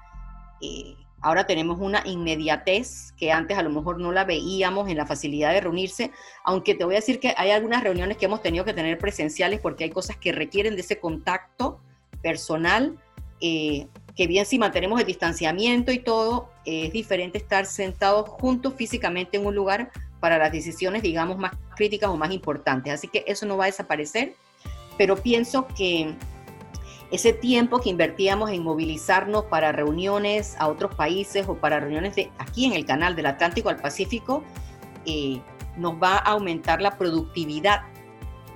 ahora 1.21 1.45
tenemos 1.45 1.79
una 1.79 2.01
inmediatez 2.05 3.11
que 3.17 3.31
antes 3.31 3.57
a 3.57 3.63
lo 3.63 3.69
mejor 3.69 3.99
no 3.99 4.11
la 4.11 4.23
veíamos 4.23 4.87
en 4.89 4.97
la 4.97 5.05
facilidad 5.05 5.51
de 5.51 5.61
reunirse, 5.61 6.11
aunque 6.43 6.75
te 6.75 6.85
voy 6.85 6.95
a 6.95 6.99
decir 6.99 7.19
que 7.19 7.33
hay 7.37 7.51
algunas 7.51 7.83
reuniones 7.83 8.17
que 8.17 8.25
hemos 8.25 8.41
tenido 8.41 8.65
que 8.65 8.73
tener 8.73 8.97
presenciales 8.97 9.59
porque 9.59 9.83
hay 9.83 9.89
cosas 9.89 10.17
que 10.17 10.31
requieren 10.31 10.75
de 10.75 10.81
ese 10.81 10.99
contacto 10.99 11.79
personal 12.21 12.97
eh, 13.41 13.87
que 14.15 14.25
bien 14.25 14.45
si 14.47 14.57
mantenemos 14.57 14.99
el 14.99 15.05
distanciamiento 15.05 15.91
y 15.91 15.99
todo, 15.99 16.49
es 16.65 16.91
diferente 16.91 17.37
estar 17.37 17.67
sentados 17.67 18.27
juntos 18.27 18.73
físicamente 18.75 19.37
en 19.37 19.45
un 19.45 19.53
lugar 19.53 19.91
para 20.19 20.37
las 20.37 20.51
decisiones, 20.51 21.01
digamos, 21.01 21.37
más 21.37 21.51
críticas 21.75 22.09
o 22.09 22.17
más 22.17 22.31
importantes. 22.31 22.93
Así 22.93 23.07
que 23.07 23.23
eso 23.27 23.45
no 23.45 23.57
va 23.57 23.65
a 23.65 23.67
desaparecer, 23.67 24.35
pero 24.97 25.15
pienso 25.15 25.67
que 25.67 26.15
ese 27.11 27.33
tiempo 27.33 27.79
que 27.79 27.89
invertíamos 27.89 28.51
en 28.51 28.63
movilizarnos 28.63 29.45
para 29.45 29.71
reuniones 29.71 30.55
a 30.59 30.67
otros 30.67 30.93
países 30.95 31.47
o 31.47 31.55
para 31.55 31.79
reuniones 31.79 32.15
de 32.15 32.31
aquí 32.37 32.65
en 32.65 32.73
el 32.73 32.85
canal 32.85 33.15
del 33.15 33.27
Atlántico 33.27 33.69
al 33.69 33.77
Pacífico, 33.77 34.43
eh, 35.05 35.39
nos 35.77 35.93
va 35.93 36.17
a 36.17 36.31
aumentar 36.31 36.81
la 36.81 36.97
productividad 36.97 37.83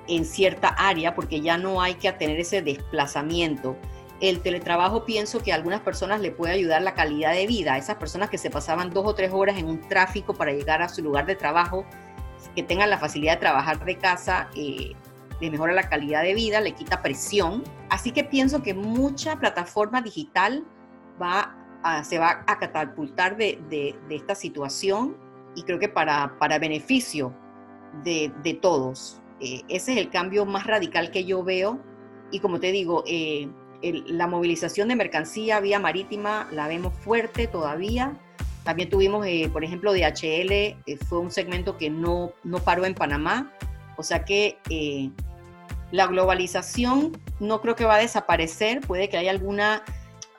en 0.08 0.26
cierta 0.26 0.70
área 0.70 1.16
porque 1.16 1.42
ya 1.42 1.58
no 1.58 1.82
hay 1.82 1.94
que 1.94 2.12
tener 2.12 2.40
ese 2.40 2.62
desplazamiento. 2.62 3.78
El 4.22 4.42
teletrabajo 4.42 5.04
pienso 5.04 5.42
que 5.42 5.52
a 5.52 5.56
algunas 5.56 5.82
personas 5.82 6.22
le 6.22 6.32
puede 6.32 6.54
ayudar 6.54 6.84
la 6.84 6.94
calidad 6.94 7.34
de 7.34 7.48
vida, 7.48 7.74
a 7.74 7.78
esas 7.78 7.96
personas 7.96 8.30
que 8.30 8.38
se 8.38 8.52
pasaban 8.52 8.92
dos 8.92 9.06
o 9.06 9.16
tres 9.16 9.32
horas 9.34 9.58
en 9.58 9.68
un 9.68 9.82
tráfico 9.82 10.36
para 10.36 10.52
llegar 10.52 10.82
a 10.82 10.90
su 10.90 11.02
lugar 11.02 11.26
de 11.26 11.36
trabajo, 11.36 11.86
que 12.56 12.62
tengan 12.62 12.92
la 12.92 13.00
facilidad 13.00 13.34
de 13.34 13.40
trabajar 13.40 13.84
de 13.84 13.98
casa, 13.98 14.50
eh, 14.56 14.94
le 15.40 15.50
mejora 15.50 15.74
la 15.74 15.90
calidad 15.90 16.22
de 16.22 16.36
vida, 16.36 16.62
le 16.62 16.74
quita 16.74 17.02
presión. 17.02 17.64
Así 17.90 18.12
que 18.12 18.24
pienso 18.24 18.62
que 18.62 18.76
mucha 18.76 19.38
plataforma 19.38 20.02
digital 20.02 20.64
va 21.22 21.58
se 22.04 22.20
va 22.20 22.44
a 22.46 22.60
catapultar 22.60 23.38
de, 23.38 23.60
de, 23.70 23.96
esta 24.16 24.36
situación 24.36 25.18
y 25.56 25.64
creo 25.64 25.80
que 25.80 25.90
para, 25.90 26.38
para 26.38 26.60
beneficio 26.60 27.34
de, 28.04 28.32
de 28.44 28.54
todos. 28.54 29.20
Eh, 29.40 29.64
ese 29.68 29.94
es 29.94 29.98
el 29.98 30.10
cambio 30.10 30.46
más 30.46 30.68
radical 30.68 31.10
que 31.12 31.26
yo 31.26 31.44
veo 31.44 31.80
y 32.32 32.40
como 32.40 32.60
te 32.60 32.72
digo, 32.72 33.04
eh, 33.08 33.50
la 33.82 34.28
movilización 34.28 34.88
de 34.88 34.96
mercancía 34.96 35.60
vía 35.60 35.80
marítima 35.80 36.48
la 36.52 36.68
vemos 36.68 36.94
fuerte 36.94 37.48
todavía. 37.48 38.18
También 38.64 38.90
tuvimos, 38.90 39.26
eh, 39.26 39.50
por 39.52 39.64
ejemplo, 39.64 39.94
DHL, 39.94 40.78
fue 41.08 41.20
un 41.20 41.32
segmento 41.32 41.78
que 41.78 41.90
no, 41.90 42.34
no 42.44 42.60
paró 42.60 42.86
en 42.86 42.94
Panamá. 42.94 43.52
O 43.98 44.04
sea 44.04 44.24
que 44.24 44.58
la 45.92 46.08
globalización 46.08 47.18
no 47.40 47.62
creo 47.62 47.76
que 47.76 47.86
va 47.86 47.96
a 47.96 48.00
desaparecer, 48.00 48.82
puede 48.82 49.10
que 49.10 49.18
haya 49.18 49.32
alguna 49.32 49.84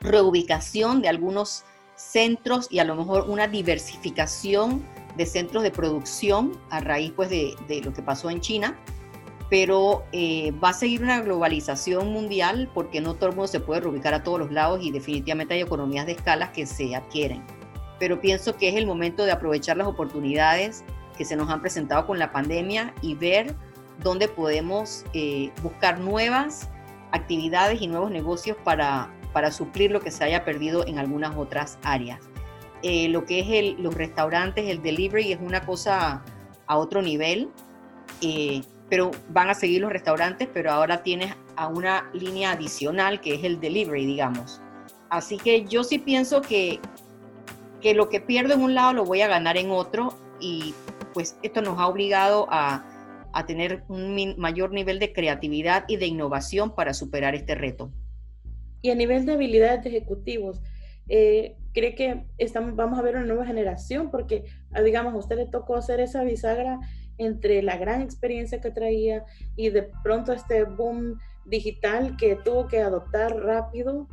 reubicación 0.01 1.03
de 1.03 1.09
algunos 1.09 1.65
centros 1.95 2.69
y 2.71 2.79
a 2.79 2.85
lo 2.85 2.97
mejor 2.97 3.29
una 3.29 3.47
diversificación 3.47 4.85
de 5.17 5.27
centros 5.27 5.63
de 5.63 5.71
producción 5.71 6.59
a 6.71 6.81
raíz 6.81 7.13
pues, 7.15 7.31
de, 7.31 7.55
lo 7.85 7.93
que 7.93 8.03
pasó 8.03 8.31
en 8.31 8.41
China, 8.41 8.77
pero 9.53 10.07
eh, 10.13 10.51
va 10.65 10.71
a 10.71 10.73
seguir 10.73 11.03
una 11.03 11.21
globalización 11.21 12.11
mundial 12.11 12.71
porque 12.73 13.03
no 13.03 13.17
todo 13.17 13.29
el 13.29 13.37
mundo 13.37 13.49
se 13.49 13.61
puede 13.61 13.83
reubicar 13.83 14.15
a 14.15 14.23
todos 14.23 14.39
los 14.39 14.51
lados 14.51 14.81
y 14.83 14.91
definitivamente 14.91 15.53
hay 15.53 15.61
economías 15.61 16.07
de 16.07 16.13
escalas 16.13 16.49
que 16.53 16.65
se 16.65 16.97
adquieren. 16.97 17.45
Pero 17.99 18.19
pienso 18.19 18.57
que 18.57 18.71
es 18.71 18.77
el 18.77 18.87
momento 18.87 19.27
de 19.27 19.33
aprovechar 19.33 19.77
las 19.77 19.87
oportunidades 19.87 20.85
que 21.19 21.27
se 21.27 21.37
nos 21.37 21.51
han 21.51 21.61
presentado 21.61 22.07
con 22.07 22.19
la 22.19 22.33
pandemia 22.33 22.95
y 23.03 23.15
ver 23.15 23.55
donde 24.03 24.27
podemos 24.27 25.05
eh, 25.13 25.51
buscar 25.63 26.01
nuevas 26.01 26.71
actividades 27.11 27.83
y 27.83 27.89
nuevos 27.89 28.11
negocios 28.11 28.57
para, 28.65 29.15
para 29.35 29.53
suplir 29.53 29.91
lo 29.91 30.01
que 30.01 30.11
se 30.11 30.25
haya 30.25 30.47
perdido 30.47 30.87
en 30.87 30.99
algunas 30.99 31.37
otras 31.37 31.79
áreas. 31.83 32.21
Eh, 32.83 33.11
lo 33.11 33.27
que 33.27 33.41
es 33.41 33.49
el, 33.51 33.83
los 33.83 33.95
restaurantes, 33.95 34.71
el 34.71 34.81
delivery 34.81 35.31
es 35.31 35.41
una 35.43 35.61
cosa 35.67 36.25
a 36.67 36.79
otro 36.79 37.03
nivel, 37.03 37.51
eh, 38.23 38.63
pero 38.93 39.11
van 39.31 39.49
a 39.49 39.55
seguir 39.55 39.81
los 39.81 39.91
restaurantes, 39.91 40.47
pero 40.53 40.71
ahora 40.71 41.03
tienes 41.03 41.35
a 41.57 41.67
una 41.67 42.11
línea 42.13 42.51
adicional 42.51 43.23
que 43.23 43.37
es 43.37 43.43
el 43.43 43.59
delivery, 43.59 44.05
digamos. 44.05 44.61
Así 45.09 45.39
que 45.39 45.65
yo 45.65 45.83
sí 45.83 45.99
pienso 45.99 46.43
que, 46.43 46.79
que 47.81 47.95
lo 47.95 48.11
que 48.11 48.21
pierdo 48.21 48.53
en 48.53 48.61
un 48.61 48.75
lado 48.75 48.93
lo 48.93 49.07
voy 49.07 49.23
a 49.23 49.29
ganar 49.29 49.57
en 49.57 49.71
otro 49.71 50.13
y 50.41 50.75
pues 51.15 51.39
esto 51.43 51.63
nos 51.63 51.79
ha 51.79 51.87
obligado 51.87 52.47
a, 52.51 52.85
a 53.33 53.47
tener 53.47 53.83
un 53.89 54.35
mayor 54.37 54.73
nivel 54.73 54.99
de 54.99 55.15
creatividad 55.15 55.87
y 55.89 55.97
de 55.97 56.05
innovación 56.05 56.75
para 56.75 56.93
superar 56.93 57.35
este 57.35 57.55
reto. 57.55 57.91
Y 58.83 58.91
a 58.91 58.95
nivel 58.95 59.25
de 59.25 59.33
habilidades 59.33 59.85
de 59.85 59.89
ejecutivos, 59.89 60.61
eh, 61.09 61.57
¿cree 61.73 61.95
que 61.95 62.27
estamos, 62.37 62.77
vamos 62.77 62.99
a 62.99 63.03
ver 63.03 63.17
una 63.17 63.25
nueva 63.25 63.47
generación? 63.47 64.11
Porque, 64.11 64.45
ah, 64.71 64.83
digamos, 64.83 65.15
a 65.15 65.17
usted 65.17 65.37
le 65.37 65.47
tocó 65.47 65.77
hacer 65.77 65.99
esa 66.01 66.25
bisagra 66.25 66.79
entre 67.23 67.63
la 67.63 67.77
gran 67.77 68.03
experiencia 68.03 68.61
que 68.61 68.71
traía 68.71 69.25
y 69.57 69.71
de 69.71 69.91
pronto 70.03 70.33
este 70.33 70.65
boom 70.65 71.19
digital 71.45 72.17
que 72.17 72.37
tuvo 72.37 72.69
que 72.69 72.81
adoptar 72.81 73.35
rápido 73.37 74.07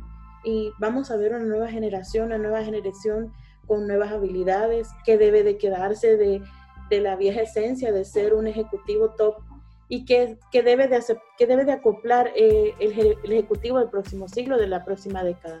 y 0.44 0.70
vamos 0.78 1.10
a 1.10 1.16
ver 1.16 1.34
una 1.34 1.44
nueva 1.44 1.68
generación, 1.68 2.26
una 2.26 2.38
nueva 2.38 2.64
generación 2.64 3.32
con 3.66 3.86
nuevas 3.86 4.10
habilidades 4.10 4.88
que 5.04 5.18
debe 5.18 5.42
de 5.42 5.58
quedarse 5.58 6.16
de 6.16 6.42
de 6.90 7.00
la 7.00 7.16
vieja 7.16 7.42
esencia 7.42 7.92
de 7.92 8.04
ser 8.04 8.34
un 8.34 8.46
ejecutivo 8.46 9.10
top 9.10 9.36
y 9.88 10.04
que, 10.04 10.38
debe, 10.52 10.88
de 10.88 11.02
que 11.38 11.46
debe 11.46 11.64
de 11.64 11.72
acoplar 11.72 12.30
eh, 12.36 12.74
el, 12.78 13.16
ejecutivo 13.24 13.78
del 13.78 13.88
próximo 13.88 14.28
siglo, 14.28 14.58
de 14.58 14.66
la 14.66 14.84
próxima 14.84 15.24
década? 15.24 15.60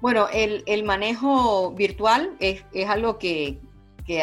Bueno, 0.00 0.28
el, 0.32 0.84
manejo 0.84 1.72
virtual 1.72 2.36
es, 2.38 2.64
algo 2.86 3.18
que, 3.18 3.58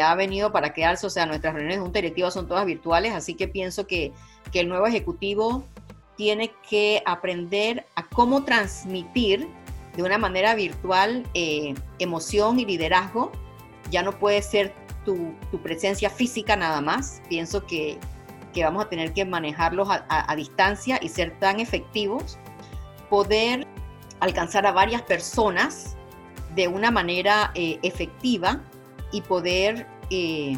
ha 0.00 0.14
venido 0.14 0.52
para 0.52 0.72
quedarse, 0.72 1.06
o 1.06 1.10
sea, 1.10 1.26
nuestras 1.26 1.54
reuniones 1.54 1.78
de 1.78 1.82
junta 1.82 1.98
directiva 1.98 2.30
son 2.30 2.46
todas 2.46 2.64
virtuales, 2.64 3.12
así 3.14 3.34
que 3.34 3.48
pienso 3.48 3.86
que, 3.86 4.12
el 4.52 4.68
nuevo 4.68 4.86
ejecutivo 4.86 5.64
tiene 6.14 6.52
que 6.68 7.02
aprender 7.06 7.86
a 7.94 8.06
cómo 8.06 8.44
transmitir 8.44 9.48
de 9.96 10.02
una 10.02 10.18
manera 10.18 10.54
virtual 10.54 11.26
eh, 11.32 11.74
emoción 11.98 12.60
y 12.60 12.66
liderazgo. 12.66 13.32
Ya 13.90 14.02
no 14.02 14.18
puede 14.18 14.42
ser 14.42 14.74
tu, 15.06 15.34
presencia 15.62 16.10
física 16.10 16.54
nada 16.54 16.82
más. 16.82 17.22
Pienso 17.30 17.66
que, 17.66 17.98
vamos 18.54 18.84
a 18.84 18.88
tener 18.90 19.14
que 19.14 19.24
manejarlos 19.24 19.88
a, 19.90 20.36
distancia 20.36 20.98
y 21.00 21.08
ser 21.08 21.38
tan 21.38 21.58
efectivos, 21.58 22.38
poder 23.08 23.66
alcanzar 24.20 24.66
a 24.66 24.72
varias 24.72 25.00
personas 25.00 25.96
de 26.54 26.68
una 26.68 26.90
manera 26.90 27.52
eh, 27.54 27.78
efectiva 27.82 28.60
y 29.12 29.20
poder 29.20 29.86
eh, 30.10 30.56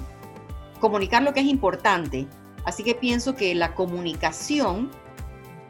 comunicar 0.80 1.22
lo 1.22 1.34
que 1.34 1.40
es 1.40 1.46
importante. 1.46 2.26
Así 2.64 2.82
que 2.82 2.94
pienso 2.94 3.34
que 3.34 3.54
la 3.54 3.74
comunicación 3.74 4.90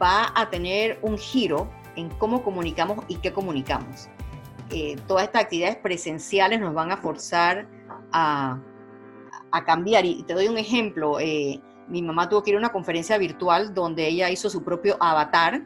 va 0.01 0.31
a 0.35 0.49
tener 0.49 0.99
un 1.01 1.17
giro 1.17 1.69
en 1.95 2.09
cómo 2.09 2.43
comunicamos 2.43 3.03
y 3.07 3.15
qué 3.15 3.33
comunicamos. 3.33 4.07
Eh, 4.71 4.95
todas 5.07 5.25
estas 5.25 5.43
actividades 5.43 5.77
presenciales 5.77 6.59
nos 6.59 6.73
van 6.73 6.91
a 6.91 6.97
forzar 6.97 7.67
a, 8.11 8.59
cambiar. 9.65 10.05
Y 10.05 10.23
te 10.23 10.33
doy 10.33 10.49
un 10.49 10.57
ejemplo. 10.57 11.17
Eh, 11.19 11.61
mi 11.87 12.01
mamá 12.01 12.27
tuvo 12.27 12.43
que 12.43 12.49
ir 12.49 12.55
a 12.57 12.59
una 12.59 12.73
conferencia 12.73 13.17
virtual 13.17 13.73
donde 13.73 14.05
ella 14.07 14.29
hizo 14.29 14.49
su 14.49 14.63
propio 14.63 14.97
avatar 14.99 15.65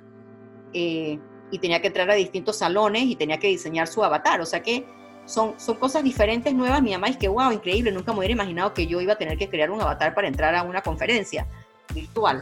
eh, 0.74 1.20
y 1.50 1.58
tenía 1.58 1.82
que 1.82 1.88
entrar 1.88 2.12
a 2.12 2.14
distintos 2.14 2.58
salones 2.58 3.04
y 3.04 3.16
tenía 3.16 3.40
que 3.40 3.48
diseñar 3.48 3.88
su 3.88 4.04
avatar. 4.04 4.42
O 4.42 4.46
sea 4.46 4.62
que 4.62 4.86
son, 5.30 5.60
son 5.60 5.76
cosas 5.76 6.04
diferentes, 6.04 6.54
nuevas. 6.54 6.82
Mi 6.82 6.92
mamá 6.92 7.08
es 7.08 7.18
que, 7.18 7.28
wow, 7.28 7.52
increíble, 7.52 7.92
nunca 7.92 8.12
me 8.12 8.20
hubiera 8.20 8.34
imaginado 8.34 8.74
que 8.74 8.88
yo 8.88 9.00
iba 9.00 9.14
a 9.14 9.18
tener 9.18 9.38
que 9.38 9.50
crear 9.50 9.70
un 9.70 9.80
avatar 9.82 10.16
para 10.16 10.28
entrar 10.28 10.56
a 10.56 10.64
una 10.64 10.82
conferencia 10.82 11.48
virtual. 11.94 12.42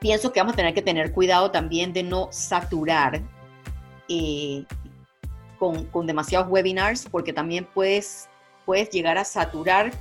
Pienso 0.00 0.32
que 0.32 0.40
vamos 0.40 0.54
a 0.54 0.56
tener 0.56 0.74
que 0.74 0.82
tener 0.82 1.12
cuidado 1.12 1.50
también 1.50 1.92
de 1.92 2.02
no 2.02 2.28
saturar 2.30 3.20
eh, 4.08 4.64
con, 5.58 5.84
con 5.86 6.06
demasiados 6.06 6.48
webinars 6.50 7.06
porque 7.10 7.32
también 7.32 7.66
puedes 7.72 8.28
puedes 8.64 8.90
llegar 8.90 9.18
a 9.18 9.24
saturar 9.24 9.92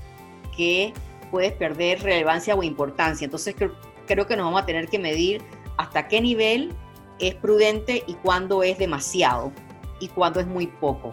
que 0.55 0.93
puedes 1.31 1.53
perder 1.53 2.01
relevancia 2.01 2.55
o 2.55 2.63
importancia. 2.63 3.25
Entonces 3.25 3.55
creo, 3.55 4.27
que 4.27 4.37
nos 4.37 4.45
vamos 4.45 4.61
a 4.61 4.65
tener 4.65 4.87
que 4.87 4.99
medir 4.99 5.41
hasta 5.77 6.07
qué 6.07 6.21
nivel 6.21 6.73
es 7.19 7.35
prudente 7.35 8.03
y 8.07 8.13
cuándo 8.15 8.63
es 8.63 8.77
demasiado 8.77 9.51
y 9.99 10.07
cuándo 10.09 10.39
es 10.39 10.47
muy 10.47 10.67
poco. 10.67 11.11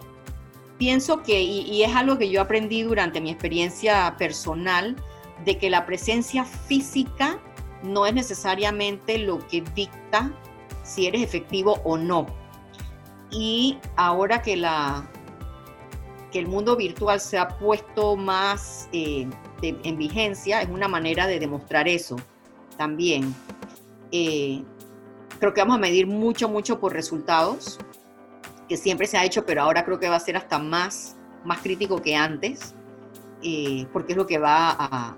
Pienso 0.81 1.21
que, 1.21 1.43
y, 1.43 1.83
es 1.83 1.95
algo 1.95 2.17
que 2.17 2.31
yo 2.31 2.41
aprendí 2.41 2.81
durante 2.81 3.21
mi 3.21 3.29
experiencia 3.29 4.15
personal, 4.17 4.95
de 5.45 5.59
que 5.59 5.69
la 5.69 5.85
presencia 5.85 6.43
física 6.43 7.39
no 7.83 8.07
es 8.07 8.15
necesariamente 8.15 9.19
lo 9.19 9.47
que 9.47 9.61
dicta 9.75 10.31
si 10.81 11.05
eres 11.05 11.21
efectivo 11.21 11.79
o 11.83 11.97
no. 11.97 12.25
Y 13.29 13.77
ahora 13.95 14.41
que 14.41 14.57
la, 14.57 15.07
que 16.31 16.39
el 16.39 16.47
mundo 16.47 16.75
virtual 16.75 17.19
se 17.19 17.37
ha 17.37 17.59
puesto 17.59 18.15
más 18.15 18.89
eh, 18.91 19.29
en 19.61 19.97
vigencia, 19.99 20.63
es 20.63 20.69
una 20.69 20.87
manera 20.87 21.27
de 21.27 21.37
demostrar 21.37 21.87
eso 21.87 22.15
también. 22.75 23.35
Eh, 24.11 24.63
creo 25.37 25.53
que 25.53 25.61
vamos 25.61 25.75
a 25.75 25.79
medir 25.79 26.07
mucho, 26.07 26.49
mucho 26.49 26.79
por 26.79 26.91
resultados, 26.91 27.77
que 28.71 28.77
siempre 28.77 29.05
se 29.05 29.17
ha 29.17 29.25
hecho, 29.25 29.45
pero 29.45 29.63
ahora 29.63 29.83
creo 29.83 29.99
que 29.99 30.07
va 30.07 30.15
a 30.15 30.19
ser 30.21 30.37
hasta 30.37 30.57
más, 30.57 31.17
más 31.43 31.59
crítico 31.59 32.01
que 32.01 32.15
antes, 32.15 32.73
eh, 33.43 33.85
porque 33.91 34.13
es 34.13 34.17
lo 34.17 34.25
que 34.25 34.37
va 34.37 34.69
a, 34.79 35.17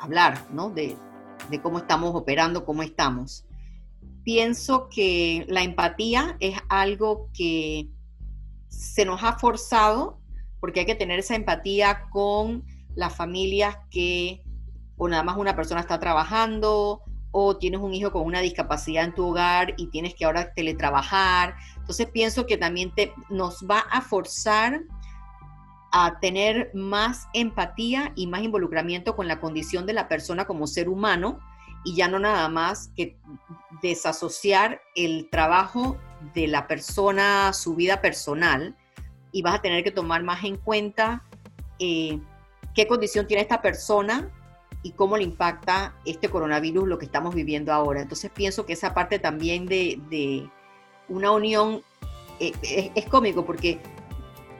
hablar, 0.00 0.44
¿no? 0.52 0.68
De, 0.68 0.94
de 1.48 1.62
cómo 1.62 1.78
estamos 1.78 2.14
operando, 2.14 2.66
cómo 2.66 2.82
estamos. 2.82 3.46
Pienso 4.24 4.90
que 4.90 5.46
la 5.48 5.62
empatía 5.62 6.36
es 6.38 6.58
algo 6.68 7.30
que 7.32 7.88
se 8.68 9.06
nos 9.06 9.24
ha 9.24 9.38
forzado, 9.38 10.20
porque 10.60 10.80
hay 10.80 10.86
que 10.86 10.96
tener 10.96 11.20
esa 11.20 11.34
empatía 11.34 12.10
con 12.10 12.62
las 12.94 13.16
familias 13.16 13.78
que 13.90 14.42
o 14.98 15.08
nada 15.08 15.22
más 15.22 15.38
una 15.38 15.56
persona 15.56 15.80
está 15.80 15.98
trabajando 15.98 17.00
o 17.30 17.56
tienes 17.56 17.80
un 17.80 17.94
hijo 17.94 18.12
con 18.12 18.26
una 18.26 18.40
discapacidad 18.40 19.04
en 19.04 19.14
tu 19.14 19.28
hogar 19.28 19.72
y 19.78 19.86
tienes 19.86 20.14
que 20.14 20.26
ahora 20.26 20.52
teletrabajar. 20.52 21.56
Entonces 21.88 22.08
pienso 22.10 22.44
que 22.44 22.58
también 22.58 22.94
te, 22.94 23.14
nos 23.30 23.64
va 23.64 23.78
a 23.78 24.02
forzar 24.02 24.82
a 25.90 26.20
tener 26.20 26.70
más 26.74 27.28
empatía 27.32 28.12
y 28.14 28.26
más 28.26 28.42
involucramiento 28.42 29.16
con 29.16 29.26
la 29.26 29.40
condición 29.40 29.86
de 29.86 29.94
la 29.94 30.06
persona 30.06 30.46
como 30.46 30.66
ser 30.66 30.90
humano 30.90 31.40
y 31.86 31.94
ya 31.94 32.06
no 32.06 32.18
nada 32.18 32.50
más 32.50 32.90
que 32.94 33.16
desasociar 33.80 34.82
el 34.94 35.30
trabajo 35.30 35.96
de 36.34 36.46
la 36.46 36.66
persona, 36.66 37.54
su 37.54 37.74
vida 37.74 38.02
personal, 38.02 38.76
y 39.32 39.40
vas 39.40 39.54
a 39.54 39.62
tener 39.62 39.82
que 39.82 39.90
tomar 39.90 40.22
más 40.22 40.44
en 40.44 40.58
cuenta 40.58 41.24
eh, 41.78 42.20
qué 42.74 42.86
condición 42.86 43.26
tiene 43.26 43.42
esta 43.42 43.62
persona 43.62 44.30
y 44.82 44.92
cómo 44.92 45.16
le 45.16 45.24
impacta 45.24 45.94
este 46.04 46.28
coronavirus 46.28 46.86
lo 46.86 46.98
que 46.98 47.06
estamos 47.06 47.34
viviendo 47.34 47.72
ahora. 47.72 48.02
Entonces 48.02 48.30
pienso 48.30 48.66
que 48.66 48.74
esa 48.74 48.92
parte 48.92 49.18
también 49.18 49.64
de, 49.64 50.50
una 51.08 51.30
unión 51.32 51.82
eh, 52.40 52.52
es, 52.62 52.90
es, 52.94 53.06
cómico 53.06 53.44
porque 53.44 53.80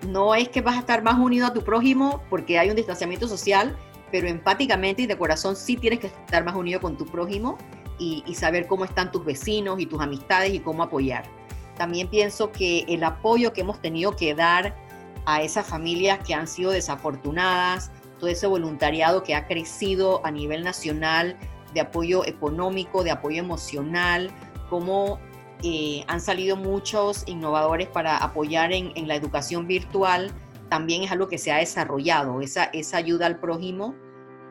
no 0.06 0.34
es 0.34 0.48
que 0.48 0.60
vas 0.60 0.76
a 0.76 0.80
estar 0.80 1.02
más 1.02 1.18
unido 1.18 1.46
a 1.46 1.52
tu 1.52 1.62
prójimo 1.62 2.22
porque 2.30 2.58
hay 2.58 2.70
un 2.70 2.76
distanciamiento 2.76 3.28
social, 3.28 3.76
pero 4.10 4.28
empáticamente 4.28 5.02
y 5.02 5.06
de 5.06 5.16
corazón 5.16 5.56
sí 5.56 5.76
tienes 5.76 6.00
que 6.00 6.06
estar 6.08 6.44
más 6.44 6.54
unido 6.54 6.80
con 6.80 6.96
tu 6.96 7.06
prójimo 7.06 7.58
y, 7.98 8.22
saber 8.34 8.66
cómo 8.66 8.84
están 8.84 9.10
tus 9.10 9.24
vecinos 9.24 9.80
y 9.80 9.86
tus 9.86 10.00
amistades 10.00 10.54
y 10.54 10.60
cómo 10.60 10.82
apoyar. 10.82 11.24
También 11.76 12.08
pienso 12.08 12.52
que 12.52 12.84
el 12.88 13.02
apoyo 13.04 13.52
que 13.52 13.62
hemos 13.62 13.80
tenido 13.80 14.14
que 14.16 14.34
dar 14.34 14.76
a 15.26 15.42
esas 15.42 15.66
familias 15.66 16.20
que 16.26 16.34
han 16.34 16.46
sido 16.46 16.70
desafortunadas, 16.70 17.90
todo 18.18 18.30
ese 18.30 18.46
voluntariado 18.46 19.22
que 19.22 19.34
ha 19.34 19.46
crecido 19.46 20.24
a 20.24 20.30
nivel 20.30 20.64
nacional 20.64 21.36
de 21.74 21.80
apoyo 21.80 22.24
económico, 22.24 23.04
de 23.04 23.10
apoyo 23.10 23.38
emocional, 23.40 24.30
cómo 24.70 25.20
eh, 25.62 26.04
han 26.06 26.20
salido 26.20 26.56
muchos 26.56 27.24
innovadores 27.26 27.88
para 27.88 28.16
apoyar 28.18 28.72
en, 28.72 28.92
en, 28.94 29.08
la 29.08 29.14
educación 29.16 29.66
virtual, 29.66 30.30
también 30.68 31.02
es 31.02 31.10
algo 31.10 31.28
que 31.28 31.38
se 31.38 31.50
ha 31.50 31.58
desarrollado, 31.58 32.40
esa, 32.40 32.64
esa 32.64 32.98
ayuda 32.98 33.26
al 33.26 33.40
prójimo 33.40 33.94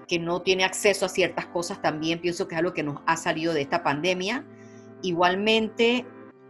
que 0.07 0.19
no 0.19 0.41
tiene 0.41 0.63
acceso 0.63 1.05
a 1.05 1.09
ciertas 1.09 1.45
cosas, 1.47 1.81
también 1.81 2.19
pienso 2.19 2.47
que 2.47 2.55
es 2.55 2.59
algo 2.59 2.73
que 2.73 2.83
nos 2.83 3.01
ha 3.05 3.17
salido 3.17 3.53
de 3.53 3.61
esta 3.61 3.83
pandemia. 3.83 4.45
Igualmente, 5.01 6.05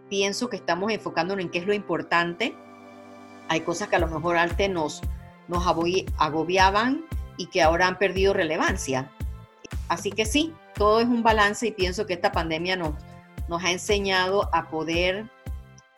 pienso 0.10 0.50
que 0.50 0.58
estamos 0.58 0.92
enfocándonos 0.92 1.44
en 1.44 1.50
qué 1.50 1.60
es 1.60 1.66
lo 1.66 1.74
importante. 1.74 2.56
Hay 3.50 3.62
cosas 3.62 3.88
que 3.88 3.96
a 3.96 4.00
lo 4.00 4.08
mejor 4.08 4.38
antes 4.38 4.70
nos, 4.70 5.02
nos 5.48 5.66
agobiaban 5.66 7.06
y 7.38 7.48
que 7.48 7.62
ahora 7.62 7.88
han 7.88 7.98
perdido 7.98 8.34
relevancia. 8.34 9.12
Así 9.90 10.12
que 10.12 10.26
sí, 10.26 10.54
todo 10.76 11.00
es 11.00 11.08
un 11.08 11.24
balance 11.24 11.68
y 11.68 11.72
pienso 11.72 12.06
que 12.06 12.14
esta 12.14 12.32
pandemia 12.32 12.76
nos, 12.76 12.94
nos 13.48 13.64
ha 13.64 13.72
enseñado 13.72 14.50
a 14.54 14.70
poder 14.70 15.30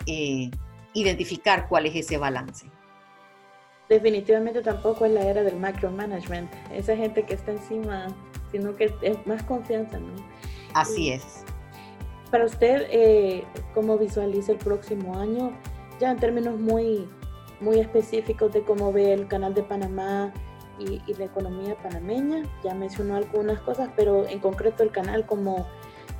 eh, 0.05 0.51
identificar 0.93 1.67
cuál 1.67 1.85
es 1.85 1.95
ese 1.95 2.17
balance 2.17 2.69
definitivamente 3.89 4.61
tampoco 4.61 5.05
es 5.05 5.11
la 5.11 5.21
era 5.21 5.41
del 5.41 5.55
micromanagement, 5.55 6.49
esa 6.71 6.95
gente 6.95 7.23
que 7.23 7.33
está 7.33 7.51
encima, 7.51 8.07
sino 8.51 8.75
que 8.75 8.93
es 9.01 9.27
más 9.27 9.43
confianza, 9.43 9.99
¿no? 9.99 10.13
Así 10.75 11.09
es. 11.09 11.43
Para 12.31 12.45
usted, 12.45 12.87
eh, 12.91 13.43
¿cómo 13.73 13.97
visualiza 13.97 14.51
el 14.51 14.59
próximo 14.59 15.19
año? 15.19 15.51
Ya 15.99 16.11
en 16.11 16.17
términos 16.17 16.59
muy, 16.59 17.09
muy 17.59 17.79
específicos 17.79 18.53
de 18.53 18.61
cómo 18.63 18.93
ve 18.93 19.13
el 19.13 19.27
canal 19.27 19.55
de 19.55 19.63
Panamá 19.63 20.31
y, 20.77 21.01
la 21.13 21.25
economía 21.25 21.75
panameña, 21.81 22.43
ya 22.63 22.73
mencionó 22.73 23.15
algunas 23.15 23.59
cosas, 23.61 23.89
pero 23.97 24.25
en 24.27 24.39
concreto 24.39 24.83
el 24.83 24.91
canal, 24.91 25.25
como 25.25 25.67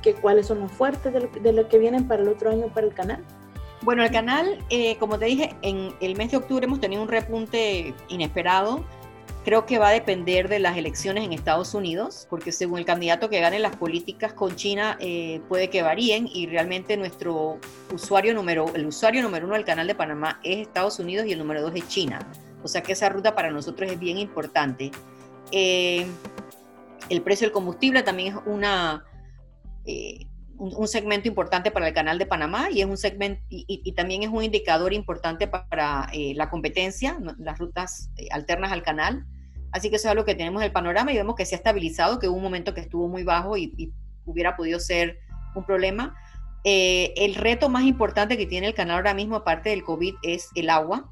que 0.02 0.14
cuáles 0.14 0.46
son 0.46 0.60
los 0.60 0.72
fuertes 0.72 1.12
de 1.12 1.28
de 1.28 1.52
lo 1.52 1.68
que 1.68 1.78
vienen 1.78 2.06
para 2.08 2.22
el 2.22 2.28
otro 2.28 2.50
año 2.50 2.68
para 2.72 2.86
el 2.86 2.94
canal. 2.94 3.24
Bueno, 3.82 4.04
el 4.04 4.10
canal, 4.10 4.58
eh, 4.68 4.96
como 4.98 5.18
te 5.18 5.24
dije, 5.24 5.56
en 5.62 5.94
el 6.00 6.14
mes 6.14 6.30
de 6.30 6.36
octubre 6.36 6.66
hemos 6.66 6.80
tenido 6.80 7.02
un 7.02 7.08
repunte 7.08 7.94
inesperado. 8.08 8.84
Creo 9.42 9.64
que 9.64 9.78
va 9.78 9.88
a 9.88 9.92
depender 9.92 10.48
de 10.50 10.58
las 10.58 10.76
elecciones 10.76 11.24
en 11.24 11.32
Estados 11.32 11.72
Unidos, 11.72 12.26
porque 12.28 12.52
según 12.52 12.78
el 12.78 12.84
candidato 12.84 13.30
que 13.30 13.40
gane 13.40 13.58
las 13.58 13.74
políticas 13.76 14.34
con 14.34 14.54
China 14.54 14.98
eh, 15.00 15.40
puede 15.48 15.70
que 15.70 15.80
varíen 15.80 16.28
y 16.30 16.46
realmente 16.46 16.98
nuestro 16.98 17.58
usuario 17.90 18.34
número, 18.34 18.66
el 18.74 18.84
usuario 18.86 19.22
número 19.22 19.46
uno 19.46 19.54
del 19.54 19.64
canal 19.64 19.86
de 19.86 19.94
Panamá 19.94 20.40
es 20.44 20.58
Estados 20.58 20.98
Unidos 20.98 21.26
y 21.26 21.32
el 21.32 21.38
número 21.38 21.62
dos 21.62 21.74
es 21.74 21.88
China. 21.88 22.18
O 22.62 22.68
sea 22.68 22.82
que 22.82 22.92
esa 22.92 23.08
ruta 23.08 23.34
para 23.34 23.50
nosotros 23.50 23.90
es 23.90 23.98
bien 23.98 24.18
importante. 24.18 24.90
Eh, 25.52 26.06
el 27.08 27.22
precio 27.22 27.46
del 27.46 27.52
combustible 27.52 28.02
también 28.02 28.34
es 28.34 28.40
una 28.44 29.06
un, 30.60 30.88
segmento 30.88 31.26
importante 31.26 31.70
para 31.70 31.88
el 31.88 31.94
canal 31.94 32.18
de 32.18 32.26
Panamá 32.26 32.68
y, 32.70 32.80
es 32.80 32.86
un 32.86 32.98
segmento, 32.98 33.42
y, 33.48 33.92
también 33.92 34.22
es 34.22 34.28
un 34.28 34.44
indicador 34.44 34.92
importante 34.92 35.48
para 35.48 36.08
eh, 36.12 36.34
la 36.36 36.50
competencia, 36.50 37.18
las 37.38 37.58
rutas 37.58 38.10
eh, 38.16 38.28
alternas 38.30 38.70
al 38.70 38.82
canal. 38.82 39.24
Así 39.72 39.88
que 39.88 39.96
eso 39.96 40.08
es 40.08 40.12
algo 40.12 40.24
que 40.24 40.34
tenemos 40.34 40.60
en 40.60 40.66
el 40.66 40.72
panorama 40.72 41.12
y 41.12 41.16
vemos 41.16 41.34
que 41.34 41.46
se 41.46 41.54
ha 41.54 41.58
estabilizado, 41.58 42.18
que 42.18 42.28
hubo 42.28 42.36
un 42.36 42.42
momento 42.42 42.74
que 42.74 42.82
estuvo 42.82 43.08
muy 43.08 43.22
bajo 43.22 43.56
y, 43.56 43.92
hubiera 44.26 44.54
podido 44.54 44.78
ser 44.78 45.18
un 45.56 45.64
problema. 45.64 46.14
Eh, 46.62 47.14
el 47.16 47.34
reto 47.34 47.68
más 47.68 47.84
importante 47.84 48.36
que 48.36 48.46
tiene 48.46 48.68
el 48.68 48.74
canal 48.74 48.96
ahora 48.96 49.14
mismo, 49.14 49.36
aparte 49.36 49.70
del 49.70 49.82
COVID, 49.82 50.14
es 50.22 50.50
el 50.54 50.68
agua. 50.68 51.10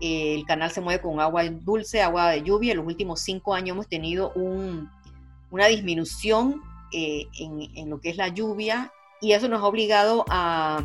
el 0.00 0.44
canal 0.46 0.70
se 0.70 0.80
mueve 0.80 1.02
con 1.02 1.20
agua 1.20 1.44
dulce, 1.44 2.00
agua 2.00 2.30
de 2.30 2.42
lluvia. 2.42 2.72
En 2.72 2.78
los 2.78 2.86
últimos 2.86 3.20
cinco 3.20 3.54
años 3.54 3.74
hemos 3.74 3.86
tenido 3.86 4.32
un, 4.32 4.90
una 5.50 5.66
disminución 5.66 6.62
eh, 6.92 7.26
en, 7.38 7.90
lo 7.90 8.00
que 8.00 8.10
es 8.10 8.16
la 8.16 8.28
lluvia 8.28 8.92
y 9.20 9.32
eso 9.32 9.48
nos 9.48 9.60
ha 9.62 9.66
obligado 9.66 10.24
a, 10.28 10.84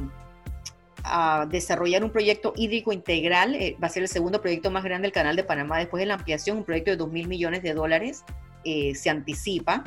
desarrollar 1.50 2.02
un 2.06 2.12
proyecto 2.12 2.54
hídrico 2.56 2.94
integral. 2.94 3.56
Eh, 3.56 3.76
va 3.82 3.88
a 3.88 3.90
ser 3.90 4.04
el 4.04 4.10
segundo 4.10 4.40
proyecto 4.40 4.72
más 4.72 4.86
grande 4.86 5.08
del 5.08 5.12
Canal 5.12 5.36
de 5.36 5.44
Panamá 5.44 5.78
después 5.78 6.00
de 6.00 6.06
la 6.06 6.14
ampliación, 6.14 6.58
un 6.58 6.64
proyecto 6.64 6.92
de 6.92 6.98
2 6.98 7.12
mil 7.12 7.28
millones 7.28 7.62
de 7.62 7.74
dólares 7.74 8.24
eh, 8.64 8.96
se 8.96 9.10
anticipa. 9.10 9.84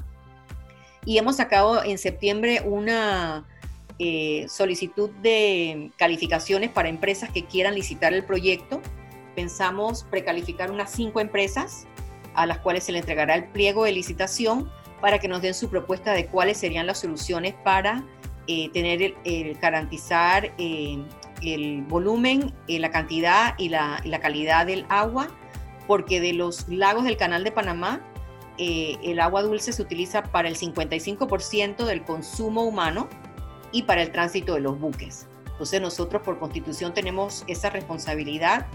Y 1.07 1.17
hemos 1.17 1.37
sacado 1.37 1.83
en 1.83 1.97
septiembre 1.97 2.61
una 2.65 3.47
solicitud 4.49 5.09
de 5.23 5.91
calificaciones 5.97 6.69
para 6.69 6.91
empresas 6.91 7.31
que 7.31 7.47
quieran 7.47 7.75
licitar 7.75 8.13
el 8.13 8.23
proyecto. 8.23 8.83
Pensamos 9.35 10.05
precalificar 10.05 10.71
unas 10.71 10.91
cinco 10.91 11.21
empresas 11.21 11.87
a 12.35 12.45
las 12.45 12.59
cuales 12.59 12.85
se 12.85 12.93
le 12.93 12.99
entregará 12.99 13.35
el 13.35 13.45
pliego 13.45 13.85
de 13.85 13.93
licitación 13.93 14.71
para 15.07 15.21
que 15.21 15.29
nos 15.29 15.41
den 15.41 15.55
su 15.55 15.71
propuesta 15.71 16.15
de 16.15 16.27
cuáles 16.27 16.59
serían 16.59 16.85
las 16.85 16.99
soluciones 16.99 17.55
para 17.63 18.03
eh, 18.49 18.71
tener 18.71 19.15
el, 19.23 19.55
garantizar 19.55 20.53
eh, 20.59 20.99
el 21.43 21.83
volumen, 21.83 22.53
eh, 22.67 22.81
la 22.81 22.91
cantidad 22.91 23.55
y 23.57 23.69
la, 23.69 24.01
calidad 24.21 24.67
del 24.67 24.85
agua, 24.89 25.29
porque 25.87 26.21
de 26.21 26.33
los 26.33 26.69
lagos 26.69 27.05
del 27.05 27.17
Canal 27.17 27.45
de 27.45 27.53
Panamá, 27.53 28.01
el 28.59 29.21
agua 29.21 29.43
dulce 29.43 29.73
se 29.73 29.81
utiliza 29.81 30.25
para 30.25 30.49
el 30.49 30.57
55% 30.57 31.85
del 31.85 32.03
consumo 32.03 32.65
humano 32.65 33.09
y 33.71 33.85
para 33.85 34.03
el 34.03 34.11
tránsito 34.11 34.55
de 34.55 34.61
los 34.61 34.77
buques. 34.81 35.29
Entonces 35.53 35.81
nosotros 35.81 36.21
por 36.23 36.41
constitución 36.41 36.93
tenemos 36.95 37.45
esa 37.47 37.71
responsabilidad 37.71 38.67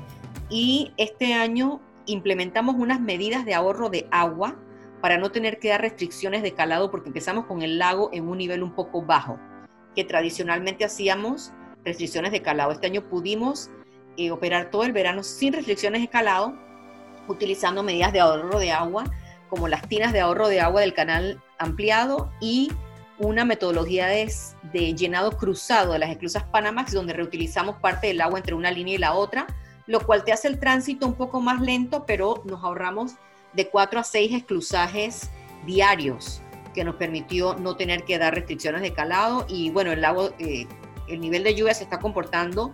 y 0.50 0.94
este 0.96 1.34
año 1.34 1.82
implementamos 2.06 2.78
unas 2.78 3.02
medidas 3.02 3.44
de 3.44 3.54
ahorro 3.54 3.90
de 3.90 4.08
agua 4.12 4.56
para 5.02 5.18
no 5.18 5.32
tener 5.32 5.60
que 5.60 5.70
dar 5.70 5.82
restricciones 5.82 6.44
de 6.44 6.54
calado 6.54 6.92
porque 6.92 7.10
empezamos 7.10 7.46
con 7.46 7.62
el 7.62 7.80
lago 7.80 8.10
en 8.14 8.28
un 8.28 8.38
nivel 8.38 8.64
un 8.64 8.74
poco 8.74 9.02
bajo, 9.02 9.40
que 9.96 10.04
tradicionalmente 10.04 10.86
hacíamos 10.86 11.52
restricciones 11.84 12.32
de 12.32 12.42
calado. 12.42 12.72
Este 12.72 12.88
año 12.88 13.10
pudimos 13.10 13.70
eh, 14.18 14.32
operar 14.32 14.70
todo 14.70 14.84
el 14.84 14.94
verano 14.94 15.24
sin 15.24 15.54
restricciones 15.54 16.02
de 16.02 16.08
calado, 16.08 16.56
utilizando 17.28 17.82
medidas 17.82 18.14
de 18.14 18.20
ahorro 18.20 18.60
de 18.60 18.72
agua, 18.72 19.06
como 19.50 19.68
las 19.68 19.88
tinas 19.88 20.14
de 20.14 20.22
ahorro 20.22 20.48
de 20.48 20.62
agua 20.62 20.82
del 20.82 20.94
canal 20.94 21.42
ampliado 21.58 22.32
y 22.40 22.72
una 23.18 23.46
metodología 23.46 24.08
de, 24.08 24.32
llenado 24.96 25.38
cruzado 25.38 25.94
de 25.94 26.00
las 26.00 26.10
esclusas 26.10 26.44
Panamax, 26.44 26.94
donde 26.94 27.14
reutilizamos 27.14 27.78
parte 27.78 28.08
del 28.08 28.22
agua 28.22 28.40
entre 28.40 28.56
una 28.56 28.72
línea 28.72 28.96
y 28.96 28.98
la 28.98 29.14
otra, 29.14 29.48
lo 29.88 30.00
cual 30.06 30.24
te 30.24 30.32
hace 30.32 30.48
el 30.48 30.60
tránsito 30.60 31.06
un 31.06 31.14
poco 31.14 31.40
más 31.40 31.62
lento, 31.62 32.06
pero 32.06 32.42
nos 32.46 32.64
ahorramos 32.64 33.16
de 33.54 33.68
cuatro 33.70 34.00
a 34.00 34.04
seis 34.04 34.34
exclusajes 34.34 35.30
diarios 35.66 36.42
que 36.74 36.84
nos 36.84 36.96
permitió 36.96 37.56
no 37.56 37.76
tener 37.76 38.04
que 38.04 38.18
dar 38.18 38.34
restricciones 38.34 38.82
de 38.82 38.94
calado 38.94 39.46
y 39.50 39.70
bueno, 39.72 39.92
el 39.92 40.02
lago, 40.02 40.32
eh, 40.40 40.68
el 41.08 41.20
nivel 41.20 41.44
de 41.44 41.54
lluvia 41.56 41.74
se 41.74 41.84
está 41.84 42.00
comportando 42.00 42.74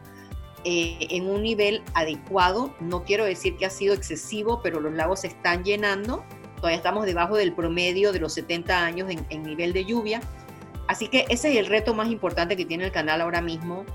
eh, 0.63 1.07
en 1.09 1.29
un 1.29 1.41
nivel 1.41 1.83
adecuado. 1.93 2.75
No 2.79 3.03
quiero 3.03 3.25
decir 3.25 3.57
que 3.57 3.65
ha 3.65 3.69
sido 3.69 3.93
excesivo, 3.93 4.61
pero 4.61 4.79
los 4.79 4.93
lagos 4.93 5.21
se 5.21 5.27
están 5.27 5.63
llenando. 5.63 6.23
Todavía 6.57 6.77
estamos 6.77 7.05
debajo 7.05 7.35
del 7.35 7.53
promedio 7.53 8.11
de 8.11 8.19
los 8.19 8.33
70 8.33 8.85
años 8.85 9.09
en 9.09 9.43
nivel 9.43 9.73
de 9.73 9.85
lluvia. 9.85 10.21
Así 10.87 11.07
que 11.09 11.25
ese 11.29 11.51
es 11.51 11.57
el 11.57 11.67
reto 11.67 11.93
más 11.93 12.09
importante 12.09 12.55
que 12.55 12.65
tiene 12.65 12.85
el 12.85 12.91
canal 12.91 13.21
ahora 13.21 13.41
mismo 13.41 13.85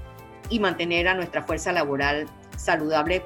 y 0.50 0.60
mantener 0.60 1.08
a 1.08 1.14
nuestra 1.14 1.42
fuerza 1.42 1.72
laboral 1.72 2.26
saludable 2.56 3.24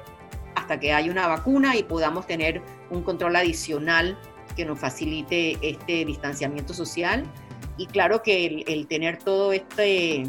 hasta 0.57 0.79
que 0.79 0.91
haya 0.91 1.11
una 1.11 1.27
vacuna 1.27 1.75
y 1.75 1.83
podamos 1.83 2.25
tener 2.25 2.63
un 2.89 3.03
control 3.03 3.35
adicional 3.35 4.17
que 4.55 4.65
nos 4.65 4.79
facilite 4.79 5.57
este 5.61 6.03
distanciamiento 6.03 6.73
social. 6.73 7.23
Y 7.77 7.85
claro 7.85 8.23
que 8.23 8.63
el, 8.65 8.87
tener 8.87 9.19
todo 9.19 9.53
este 9.53 10.25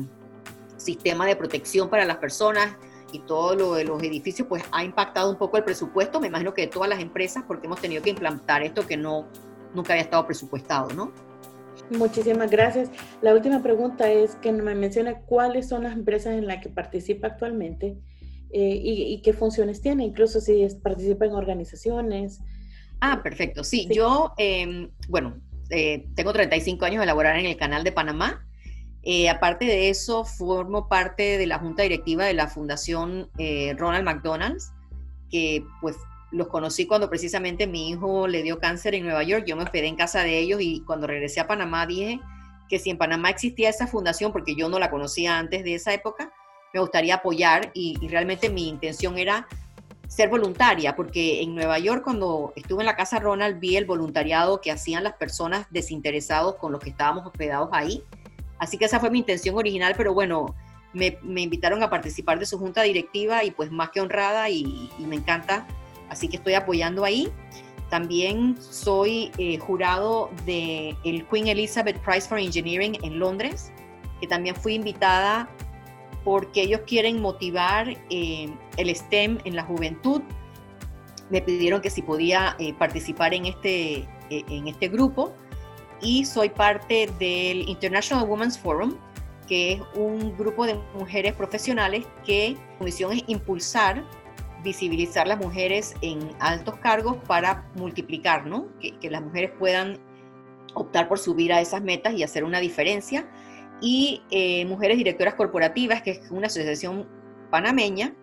sistema 0.77 1.27
de 1.27 1.35
protección 1.35 1.88
para 1.88 2.05
las 2.05 2.19
personas 2.19 2.77
y 3.11 3.21
todo 3.21 3.55
lo 3.55 3.75
de 3.75 3.85
los 3.85 4.03
edificios, 4.03 4.47
pues 4.47 4.62
ha 4.71 4.85
impactado 4.85 5.31
un 5.31 5.38
poco 5.38 5.57
el 5.57 5.64
presupuesto, 5.64 6.21
me 6.21 6.27
imagino 6.27 6.53
que 6.53 6.62
de 6.62 6.69
todas 6.69 6.91
las 6.91 7.01
empresas, 7.01 7.43
porque 7.49 7.67
hemos 7.67 7.81
tenido 7.81 8.03
que 8.03 8.11
implantar 8.11 8.62
esto 8.62 8.87
que 8.87 8.99
no, 8.99 9.27
nunca 9.75 9.95
había 9.95 10.03
estado 10.03 10.27
presupuestado, 10.27 10.91
¿no? 10.91 11.11
Muchísimas 11.91 12.51
gracias. 12.51 12.91
La 13.23 13.33
última 13.33 13.62
pregunta 13.62 14.11
es 14.11 14.35
que 14.37 14.53
me 14.53 14.75
mencione 14.75 15.23
cuáles 15.25 15.71
son 15.71 15.85
las 15.85 15.95
empresas 15.95 16.35
en 16.35 16.47
las 16.47 16.62
que 16.62 16.69
participa 16.69 17.29
actualmente 17.29 17.97
eh, 18.50 18.80
y, 18.82 19.20
qué 19.22 19.32
funciones 19.32 19.80
tiene, 19.80 20.04
incluso 20.04 20.40
si 20.40 20.66
participa 20.82 21.26
en 21.26 21.32
organizaciones. 21.32 22.40
Ah, 23.00 23.20
perfecto. 23.22 23.62
Sí, 23.62 23.88
yo, 23.90 24.32
em, 24.38 24.90
bueno, 25.08 25.40
eh, 25.70 26.06
tengo 26.14 26.32
35 26.32 26.84
años 26.84 27.00
de 27.00 27.06
laborar 27.06 27.38
en 27.38 27.46
el 27.46 27.56
canal 27.56 27.84
de 27.84 27.92
Panamá. 27.92 28.46
Eh, 29.02 29.28
aparte 29.28 29.64
de 29.64 29.90
eso, 29.90 30.24
formo 30.24 30.88
parte 30.88 31.38
de 31.38 31.46
la 31.46 31.58
junta 31.58 31.82
directiva 31.82 32.24
de 32.24 32.34
la 32.34 32.48
Fundación 32.48 33.30
Ronald 33.76 34.04
McDonald's, 34.04 34.72
que 35.30 35.64
pues 35.80 35.96
los 36.30 36.48
conocí 36.48 36.87
cuando 36.87 37.08
precisamente 37.08 37.66
mi 37.66 37.90
hijo 37.90 38.26
le 38.26 38.42
dio 38.42 38.58
cáncer 38.58 38.94
en 38.94 39.04
Nueva 39.04 39.22
York, 39.22 39.44
yo 39.46 39.56
me 39.56 39.62
hospedé 39.62 39.87
en 39.87 39.96
casa 39.96 40.22
de 40.22 40.38
ellos 40.38 40.61
y 40.61 40.82
cuando 40.84 41.06
regresé 41.06 41.40
a 41.40 41.46
Panamá 41.46 41.87
dije 41.87 42.20
que 42.68 42.78
si 42.78 42.90
en 42.90 42.98
Panamá 42.98 43.30
existía 43.30 43.70
esa 43.70 43.87
fundación, 43.87 44.30
porque 44.30 44.54
yo 44.54 44.68
no 44.68 44.78
la 44.78 44.90
conocía 44.90 45.38
antes 45.38 45.64
de 45.64 45.74
esa 45.74 45.94
época, 45.94 46.30
me 46.72 46.81
gustaría 46.81 47.16
apoyar 47.16 47.70
y, 47.74 47.96
realmente 48.09 48.50
mi 48.50 48.68
intención 48.68 49.18
era 49.18 49.46
ser 50.07 50.31
voluntaria, 50.31 50.96
porque 50.96 51.42
en 51.42 51.54
Nueva 51.54 51.78
York 51.78 52.02
cuando 52.02 52.52
estuve 52.57 52.83
en 52.83 52.87
la 52.87 52.96
casa 52.96 53.18
Ronald 53.18 53.61
vi 53.61 53.76
el 53.76 53.85
voluntariado 53.85 54.61
que 54.61 54.70
hacían 54.70 55.04
las 55.04 55.14
personas 55.14 55.66
desinteresados 55.70 56.54
con 56.57 56.72
los 56.72 56.81
que 56.81 56.90
estábamos 56.90 57.26
hospedados 57.26 57.68
ahí. 57.72 58.02
Así 58.59 58.78
que 58.78 58.87
esa 58.87 59.00
fue 59.00 59.11
mi 59.11 59.18
intención 59.18 59.57
original, 59.57 59.94
pero 59.96 60.14
bueno, 60.14 60.54
me, 60.92 61.18
invitaron 61.22 61.83
a 61.83 61.90
participar 61.90 62.38
de 62.38 62.46
su 62.46 62.59
junta 62.59 62.83
directiva 62.83 63.44
y 63.44 63.50
pues 63.50 63.70
más 63.70 63.90
que 63.90 64.00
honrada 64.00 64.48
y, 64.48 64.90
y 64.98 65.02
me 65.04 65.16
encanta 65.16 65.66
así 66.09 66.28
que 66.28 66.37
estoy 66.37 66.54
apoyando 66.54 67.04
ahí. 67.04 67.31
También 67.90 68.57
soy 68.61 69.31
eh, 69.38 69.59
jurado 69.59 70.31
del 70.44 70.96
el 71.04 71.26
Queen 71.26 71.48
Elizabeth 71.48 71.98
Prize 72.00 72.28
for 72.28 72.38
Engineering 72.38 72.98
en 73.02 73.18
Londres, 73.18 73.72
que 74.20 74.26
también 74.26 74.54
fui 74.54 74.74
invitada 74.74 75.48
porque 76.29 76.61
ellos 76.61 76.83
quieren 76.87 77.23
motivar 77.23 77.88
eh, 78.11 78.53
el 78.77 78.95
STEM 78.95 79.38
en 79.47 79.57
la 79.57 79.62
juventud. 79.62 80.21
Me 81.31 81.41
pidieron 81.41 81.81
que 81.81 81.88
si 81.88 82.03
podía 82.03 82.55
eh, 82.59 82.75
participar 82.75 83.33
en 83.33 83.47
este, 83.47 84.07
en 84.29 84.69
este 84.69 84.88
grupo 84.88 85.33
y 86.03 86.27
soy 86.27 86.51
parte 86.51 87.09
del 87.19 87.67
International 87.67 88.29
Women's 88.29 88.59
Forum, 88.59 88.97
que 89.47 89.73
es 89.73 89.81
un 89.95 90.37
grupo 90.37 90.67
de 90.67 90.75
mujeres 90.95 91.33
profesionales 91.33 92.05
que 92.27 92.59
su 92.77 92.85
misión 92.85 93.12
es 93.12 93.25
impulsar 93.27 94.05
visibilizar 94.62 95.27
las 95.27 95.38
mujeres 95.38 95.95
en 96.03 96.19
altos 96.41 96.77
cargos 96.77 97.17
para 97.27 97.67
multiplicar, 97.77 98.47
¿no? 98.47 98.67
Que, 98.81 99.11
las 99.11 99.23
mujeres 99.23 99.53
puedan 99.59 99.99
optar 100.75 101.09
por 101.09 101.19
subir 101.19 101.53
a 101.53 101.61
esas 101.62 101.83
metas 101.83 102.12
y 102.14 102.23
hacer 102.23 102.45
una 102.45 102.61
diferencia. 102.61 103.27
Y 103.81 104.23
eh, 104.31 104.64
Mujeres 104.67 104.99
Directoras 104.99 105.35
Corporativas, 105.35 106.03
que 106.03 106.12
es 106.12 106.31
una 106.31 106.49
asociación 106.49 107.07
panameña, 107.51 108.14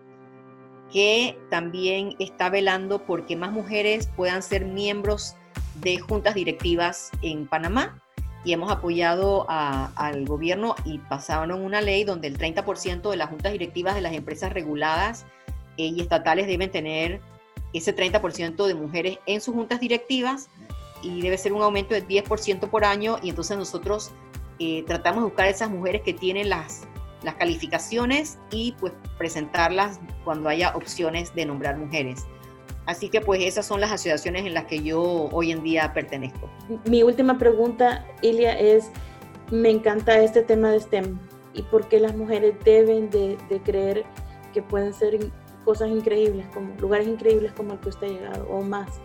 que 0.92 1.38
también 1.50 2.14
está 2.18 2.50
velando 2.50 3.04
por 3.04 3.26
que 3.26 3.36
más 3.36 3.52
mujeres 3.52 4.08
puedan 4.16 4.42
ser 4.42 4.64
miembros 4.64 5.34
de 5.80 5.98
juntas 5.98 6.34
directivas 6.34 7.10
en 7.22 7.46
Panamá. 7.46 8.00
Y 8.44 8.52
hemos 8.52 8.70
apoyado 8.70 9.44
al 9.48 10.24
gobierno 10.24 10.76
y 10.84 10.98
pasaron 10.98 11.60
una 11.60 11.80
ley 11.80 12.04
donde 12.04 12.28
el 12.28 12.38
30% 12.38 13.10
de 13.10 13.16
las 13.16 13.28
juntas 13.28 13.50
directivas 13.50 13.96
de 13.96 14.02
las 14.02 14.12
empresas 14.12 14.52
reguladas 14.52 15.26
y 15.76 16.00
estatales 16.00 16.46
deben 16.46 16.70
tener 16.70 17.20
ese 17.72 17.94
30% 17.94 18.66
de 18.66 18.74
mujeres 18.74 19.18
en 19.26 19.40
sus 19.40 19.54
juntas 19.54 19.80
directivas 19.80 20.48
y 21.02 21.20
debe 21.22 21.38
ser 21.38 21.52
un 21.52 21.62
aumento 21.62 21.94
del 21.94 22.06
10% 22.06 22.68
por 22.70 22.84
año 22.84 23.18
y 23.22 23.30
entonces 23.30 23.56
nosotros 23.56 24.12
eh, 24.58 24.84
tratamos 24.86 25.22
de 25.22 25.28
buscar 25.28 25.48
esas 25.48 25.70
mujeres 25.70 26.02
que 26.02 26.12
tienen 26.12 26.48
las, 26.48 26.86
las 27.22 27.34
calificaciones 27.34 28.38
y 28.50 28.72
pues 28.80 28.92
presentarlas 29.18 30.00
cuando 30.24 30.48
haya 30.48 30.74
opciones 30.76 31.34
de 31.34 31.46
nombrar 31.46 31.76
mujeres. 31.76 32.26
Así 32.86 33.08
que 33.08 33.20
pues 33.20 33.42
esas 33.42 33.66
son 33.66 33.80
las 33.80 33.90
asociaciones 33.90 34.46
en 34.46 34.54
las 34.54 34.66
que 34.66 34.82
yo 34.82 35.28
hoy 35.32 35.50
en 35.50 35.62
día 35.62 35.92
pertenezco. 35.92 36.48
Mi 36.84 37.02
última 37.02 37.36
pregunta, 37.36 38.06
Ilia, 38.22 38.52
es, 38.58 38.90
me 39.50 39.70
encanta 39.70 40.20
este 40.20 40.42
tema 40.42 40.70
de 40.70 40.80
STEM 40.80 41.18
y 41.52 41.62
por 41.62 41.88
qué 41.88 41.98
las 41.98 42.14
mujeres 42.16 42.54
deben 42.64 43.10
de, 43.10 43.36
creer 43.64 44.04
que 44.54 44.62
pueden 44.62 44.94
ser 44.94 45.18
cosas 45.64 45.88
increíbles, 45.88 46.46
como 46.54 46.74
lugares 46.78 47.08
increíbles 47.08 47.52
como 47.52 47.72
el 47.72 47.80
que 47.80 47.88
usted 47.88 48.06
ha 48.06 48.10
llegado 48.10 48.48
o 48.48 48.62
más. 48.62 49.00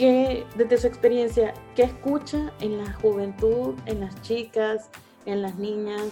Que 0.00 0.46
desde 0.56 0.78
su 0.78 0.86
experiencia, 0.86 1.52
qué 1.76 1.82
escucha 1.82 2.50
en 2.62 2.78
la 2.78 2.90
juventud, 2.94 3.74
en 3.84 4.00
las 4.00 4.18
chicas, 4.22 4.88
en 5.26 5.42
las 5.42 5.56
niñas? 5.56 6.04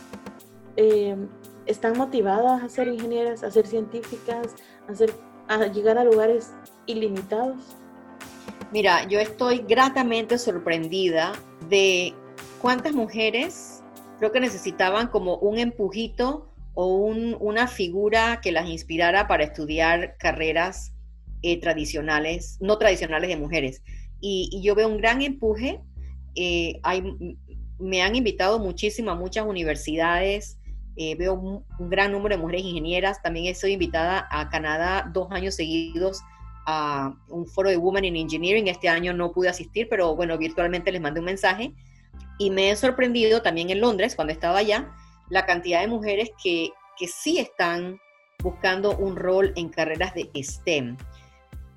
Eh, 0.77 1.17
¿Están 1.65 1.97
motivadas 1.97 2.63
a 2.63 2.69
ser 2.69 2.89
ingenieras, 2.89 3.43
a 3.43 3.51
ser 3.51 3.67
científicas, 3.67 4.55
a, 4.91 4.95
ser, 4.95 5.15
a 5.49 5.69
llegar 5.69 5.97
a 5.97 6.05
lugares 6.05 6.53
ilimitados? 6.85 7.57
Mira, 8.73 9.09
yo 9.09 9.21
estoy 9.21 9.65
gratamente 9.67 10.37
sorprendida 10.37 11.33
de 11.71 12.13
cuántas 12.61 12.93
mujeres 12.93 13.83
creo 14.19 14.33
que 14.33 14.41
necesitaban 14.41 15.07
como 15.07 15.37
un 15.37 15.57
empujito 15.57 16.53
o 16.75 16.95
una 16.95 17.67
figura 17.67 18.41
que 18.43 18.53
las 18.53 18.69
inspirara 18.69 19.27
para 19.27 19.45
estudiar 19.45 20.19
carreras 20.19 20.93
eh, 21.43 21.61
tradicionales, 21.61 22.59
no 22.61 22.79
tradicionales 22.79 23.29
de 23.29 23.37
mujeres. 23.37 23.83
Y, 24.21 24.61
yo 24.63 24.75
veo 24.75 24.89
un 24.89 24.99
gran 24.99 25.23
empuje. 25.23 25.81
Eh, 26.35 26.81
me 27.79 28.03
han 28.03 28.17
invitado 28.17 28.59
muchísimo 28.59 29.11
a 29.11 29.15
muchas 29.15 29.47
universidades. 29.47 30.59
Eh, 30.97 31.15
veo 31.15 31.35
un, 31.35 31.65
gran 31.91 32.13
número 32.13 32.37
de 32.37 32.43
mujeres 32.43 32.65
ingenieras. 32.65 33.23
También 33.23 33.47
estoy 33.47 33.73
invitada 33.73 34.27
a 34.31 34.49
Canadá 34.49 35.11
dos 35.13 35.29
años 35.31 35.55
seguidos 35.55 36.21
a 36.67 37.15
un 37.29 37.47
foro 37.47 37.71
de 37.71 37.77
Women 37.77 38.05
in 38.05 38.17
Engineering. 38.17 38.67
Este 38.69 38.89
año 38.89 39.13
no 39.15 39.33
pude 39.33 39.49
asistir, 39.49 39.89
pero 39.89 40.17
bueno, 40.17 40.37
virtualmente 40.37 40.91
les 40.91 41.01
mandé 41.01 41.21
un 41.21 41.27
mensaje. 41.27 41.73
Y 42.39 42.51
me 42.51 42.71
he 42.71 42.77
sorprendido 42.77 43.43
también 43.43 43.71
en 43.71 43.81
Londres, 43.81 44.15
cuando 44.15 44.33
estaba 44.33 44.59
allá, 44.59 44.93
la 45.29 45.47
cantidad 45.47 45.81
de 45.81 45.89
mujeres 45.89 46.31
que, 46.43 46.71
sí 47.07 47.39
están 47.39 48.01
buscando 48.43 48.97
un 48.97 49.15
rol 49.15 49.53
en 49.55 49.69
carreras 49.69 50.15
de 50.15 50.29
STEM. 50.35 50.97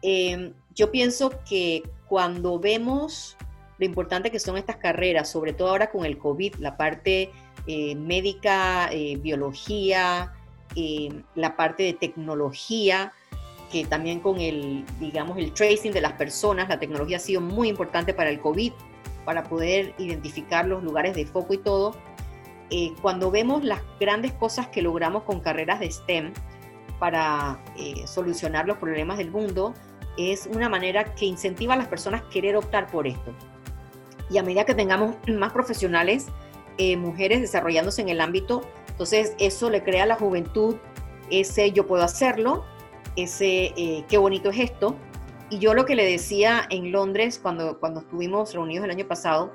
Em, 0.02 0.54
yo 0.76 0.92
pienso 0.92 1.32
que 1.48 1.84
cuando 2.08 2.60
vemos 2.60 3.38
lo 3.78 3.86
importante 3.86 4.32
que 4.32 4.40
son 4.40 4.58
estas 4.58 4.78
carreras, 4.78 5.30
sobre 5.30 5.54
todo 5.54 5.70
ahora 5.70 5.90
con 5.90 6.06
el 6.06 6.18
COVID, 6.18 6.56
la 6.56 6.78
parte 6.78 7.32
eh, 7.68 7.96
médica, 7.96 8.90
eh, 8.92 9.18
biología, 9.18 10.34
em, 10.76 11.24
la 11.36 11.56
parte 11.56 11.84
de 11.84 11.94
tecnología, 11.94 13.12
que 13.72 13.86
también 13.86 14.20
con 14.20 14.40
el, 14.40 14.86
digamos, 15.00 15.38
el 15.38 15.54
tracing 15.54 15.92
de 15.92 16.02
las 16.02 16.14
personas, 16.14 16.68
la 16.68 16.80
tecnología 16.80 17.18
ha 17.18 17.20
sido 17.20 17.42
muy 17.42 17.70
importante 17.70 18.14
para 18.14 18.30
el 18.30 18.40
COVID, 18.40 18.74
para 19.26 19.43
poder 19.43 19.93
identificar 19.97 20.68
los 20.68 20.84
lugares 20.84 21.16
de 21.16 21.26
foco 21.26 21.54
y 21.54 21.58
todo. 21.58 21.95
Eh, 22.70 22.93
cuando 23.02 23.32
vemos 23.32 23.64
las 23.64 23.82
grandes 23.99 24.34
cosas 24.34 24.68
que 24.68 24.82
logramos 24.82 25.24
con 25.24 25.39
carreras 25.39 25.80
de 25.80 25.91
STEM 25.91 26.34
para 26.99 27.60
eh, 27.78 28.06
solucionar 28.06 28.68
los 28.68 28.78
problemas 28.78 29.18
del 29.18 29.32
mundo, 29.32 29.74
es 30.30 30.47
una 30.47 30.69
manera 30.69 31.15
que 31.15 31.26
incentiva 31.26 31.74
a 31.74 31.78
las 31.78 31.88
personas 31.88 32.22
a 32.22 32.30
querer 32.30 32.55
optar 32.55 32.88
por 32.88 33.07
esto. 33.07 33.34
Y 34.30 34.38
a 34.38 34.43
medida 34.43 34.65
que 34.65 34.76
tengamos 34.76 35.15
más 35.28 35.51
profesionales, 35.51 36.28
eh, 36.78 36.97
mujeres 36.97 37.41
desarrollándose 37.41 38.01
en 38.01 38.09
el 38.09 38.22
ámbito, 38.22 38.61
entonces 38.89 39.36
eso 39.39 39.69
le 39.69 39.84
crea 39.84 40.03
a 40.03 40.07
la 40.07 40.15
juventud 40.15 40.76
ese 41.30 41.72
yo 41.72 41.88
puedo 41.88 42.03
hacerlo, 42.03 42.65
ese 43.15 43.74
qué 44.09 44.17
bonito 44.17 44.49
es 44.49 44.59
esto. 44.59 44.97
Y 45.49 45.59
yo 45.59 45.74
lo 45.74 45.86
que 45.86 45.95
le 45.95 46.05
decía 46.05 46.65
en 46.69 46.91
Londres 46.91 47.39
cuando, 47.41 47.80
cuando 47.80 48.01
estuvimos 48.01 48.53
reunidos 48.53 48.86
el 48.86 48.91
año 48.91 49.07
pasado, 49.07 49.51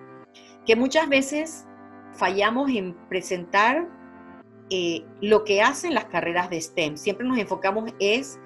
que 0.67 0.75
muchas 0.75 1.09
veces 1.09 1.67
fallamos 2.17 2.71
en 2.71 2.95
presentar 3.09 3.89
eh, 4.69 5.05
lo 5.21 5.45
que 5.45 5.63
hacen 5.63 5.95
las 5.95 6.07
carreras 6.07 6.51
de 6.51 6.61
STEM. 6.61 6.97
Siempre 6.97 7.27
nos 7.27 7.39
enfocamos 7.39 7.93
es 8.01 8.41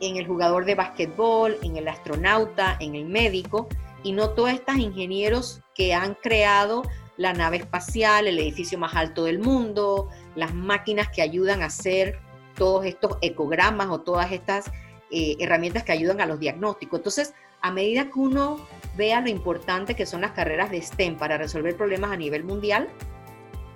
en 0.00 0.16
el 0.16 0.26
jugador 0.26 0.64
de 0.64 0.74
básquetbol, 0.74 1.58
en 1.62 1.76
el 1.76 1.88
astronauta, 1.88 2.76
en 2.80 2.94
el 2.94 3.06
médico, 3.06 3.68
y 4.02 4.12
no 4.12 4.30
todos 4.30 4.50
estos 4.50 4.76
ingenieros 4.76 5.60
que 5.74 5.94
han 5.94 6.14
creado 6.14 6.82
la 7.16 7.34
nave 7.34 7.58
espacial, 7.58 8.26
el 8.26 8.38
edificio 8.38 8.78
más 8.78 8.94
alto 8.94 9.24
del 9.24 9.40
mundo, 9.40 10.08
las 10.36 10.54
máquinas 10.54 11.08
que 11.08 11.20
ayudan 11.20 11.62
a 11.62 11.66
hacer 11.66 12.18
todos 12.56 12.86
estos 12.86 13.18
ecogramas 13.20 13.88
o 13.90 14.00
todas 14.00 14.32
estas 14.32 14.70
eh, 15.10 15.36
herramientas 15.38 15.82
que 15.82 15.92
ayudan 15.92 16.20
a 16.20 16.26
los 16.26 16.40
diagnósticos. 16.40 17.00
Entonces, 17.00 17.34
a 17.60 17.70
medida 17.70 18.06
que 18.06 18.18
uno 18.18 18.58
vea 18.96 19.20
lo 19.20 19.28
importante 19.28 19.94
que 19.94 20.06
son 20.06 20.22
las 20.22 20.32
carreras 20.32 20.70
de 20.70 20.80
STEM 20.80 21.16
para 21.16 21.36
resolver 21.36 21.76
problemas 21.76 22.10
a 22.10 22.16
nivel 22.16 22.44
mundial, 22.44 22.88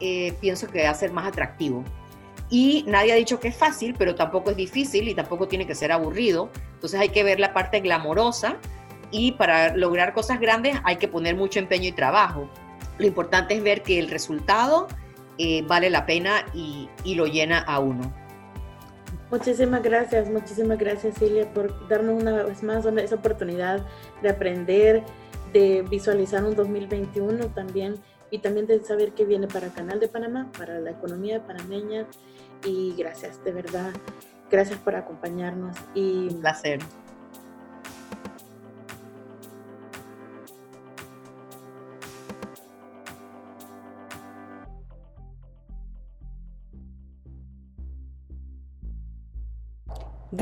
eh, 0.01 0.33
pienso 0.41 0.69
que 0.69 0.85
va 0.85 0.91
a 0.91 0.95
ser 0.95 1.13
más 1.13 1.27
atractivo. 1.27 1.85
Y 2.51 2.85
nadie 2.87 3.13
ha 3.13 3.17
dicho 3.17 3.41
que 3.41 3.49
es 3.49 3.57
fácil, 3.57 3.95
pero 3.99 4.15
tampoco 4.15 4.51
es 4.51 4.57
difícil 4.57 5.09
y 5.09 5.15
tampoco 5.15 5.49
tiene 5.49 5.67
que 5.67 5.75
ser 5.75 5.93
aburrido. 5.93 6.51
Entonces 6.75 7.01
hay 7.01 7.09
que 7.09 7.25
ver 7.25 7.41
la 7.41 7.53
parte 7.53 7.81
glamorosa 7.81 8.57
y 9.11 9.33
para 9.33 9.77
lograr 9.77 10.13
cosas 10.13 10.41
grandes 10.41 10.77
hay 10.85 10.97
que 10.97 11.09
poner 11.09 11.37
mucho 11.37 11.59
empeño 11.59 11.89
y 11.89 11.93
trabajo. 11.93 12.49
Lo 12.99 13.07
importante 13.07 13.55
es 13.55 13.63
ver 13.63 13.83
que 13.83 13.99
el 13.99 14.09
resultado 14.11 14.89
eh, 15.39 15.63
vale 15.67 15.91
la 15.91 16.07
pena 16.07 16.45
y, 16.53 16.89
y 17.03 17.15
lo 17.15 17.27
llena 17.27 17.61
a 17.61 17.79
uno. 17.81 18.13
Muchísimas 19.31 19.83
gracias, 19.83 20.29
muchísimas 20.29 20.79
gracias 20.79 21.17
Silvia 21.17 21.53
por 21.53 21.89
darnos 21.89 22.23
una 22.23 22.45
vez 22.45 22.63
más 22.63 22.87
esa 22.87 23.15
oportunidad 23.17 23.85
de 24.23 24.29
aprender, 24.29 25.03
de 25.53 25.83
visualizar 25.83 26.45
un 26.45 26.55
2021 26.55 27.49
también 27.49 27.97
y 28.35 28.39
también 28.41 28.67
de 28.67 28.83
saber 28.83 29.13
qué 29.13 29.25
viene 29.25 29.47
para 29.47 29.69
Canal 29.69 30.01
de 30.01 30.09
Panamá, 30.09 30.51
para 30.59 30.81
la 30.81 30.91
economía 30.91 31.47
panameña 31.47 32.05
y 32.65 32.93
gracias, 32.99 33.45
de 33.45 33.53
verdad, 33.53 33.93
gracias 34.51 34.77
por 34.81 34.97
acompañarnos 34.97 35.77
y 35.95 36.27
un 36.33 36.41
placer. 36.41 36.81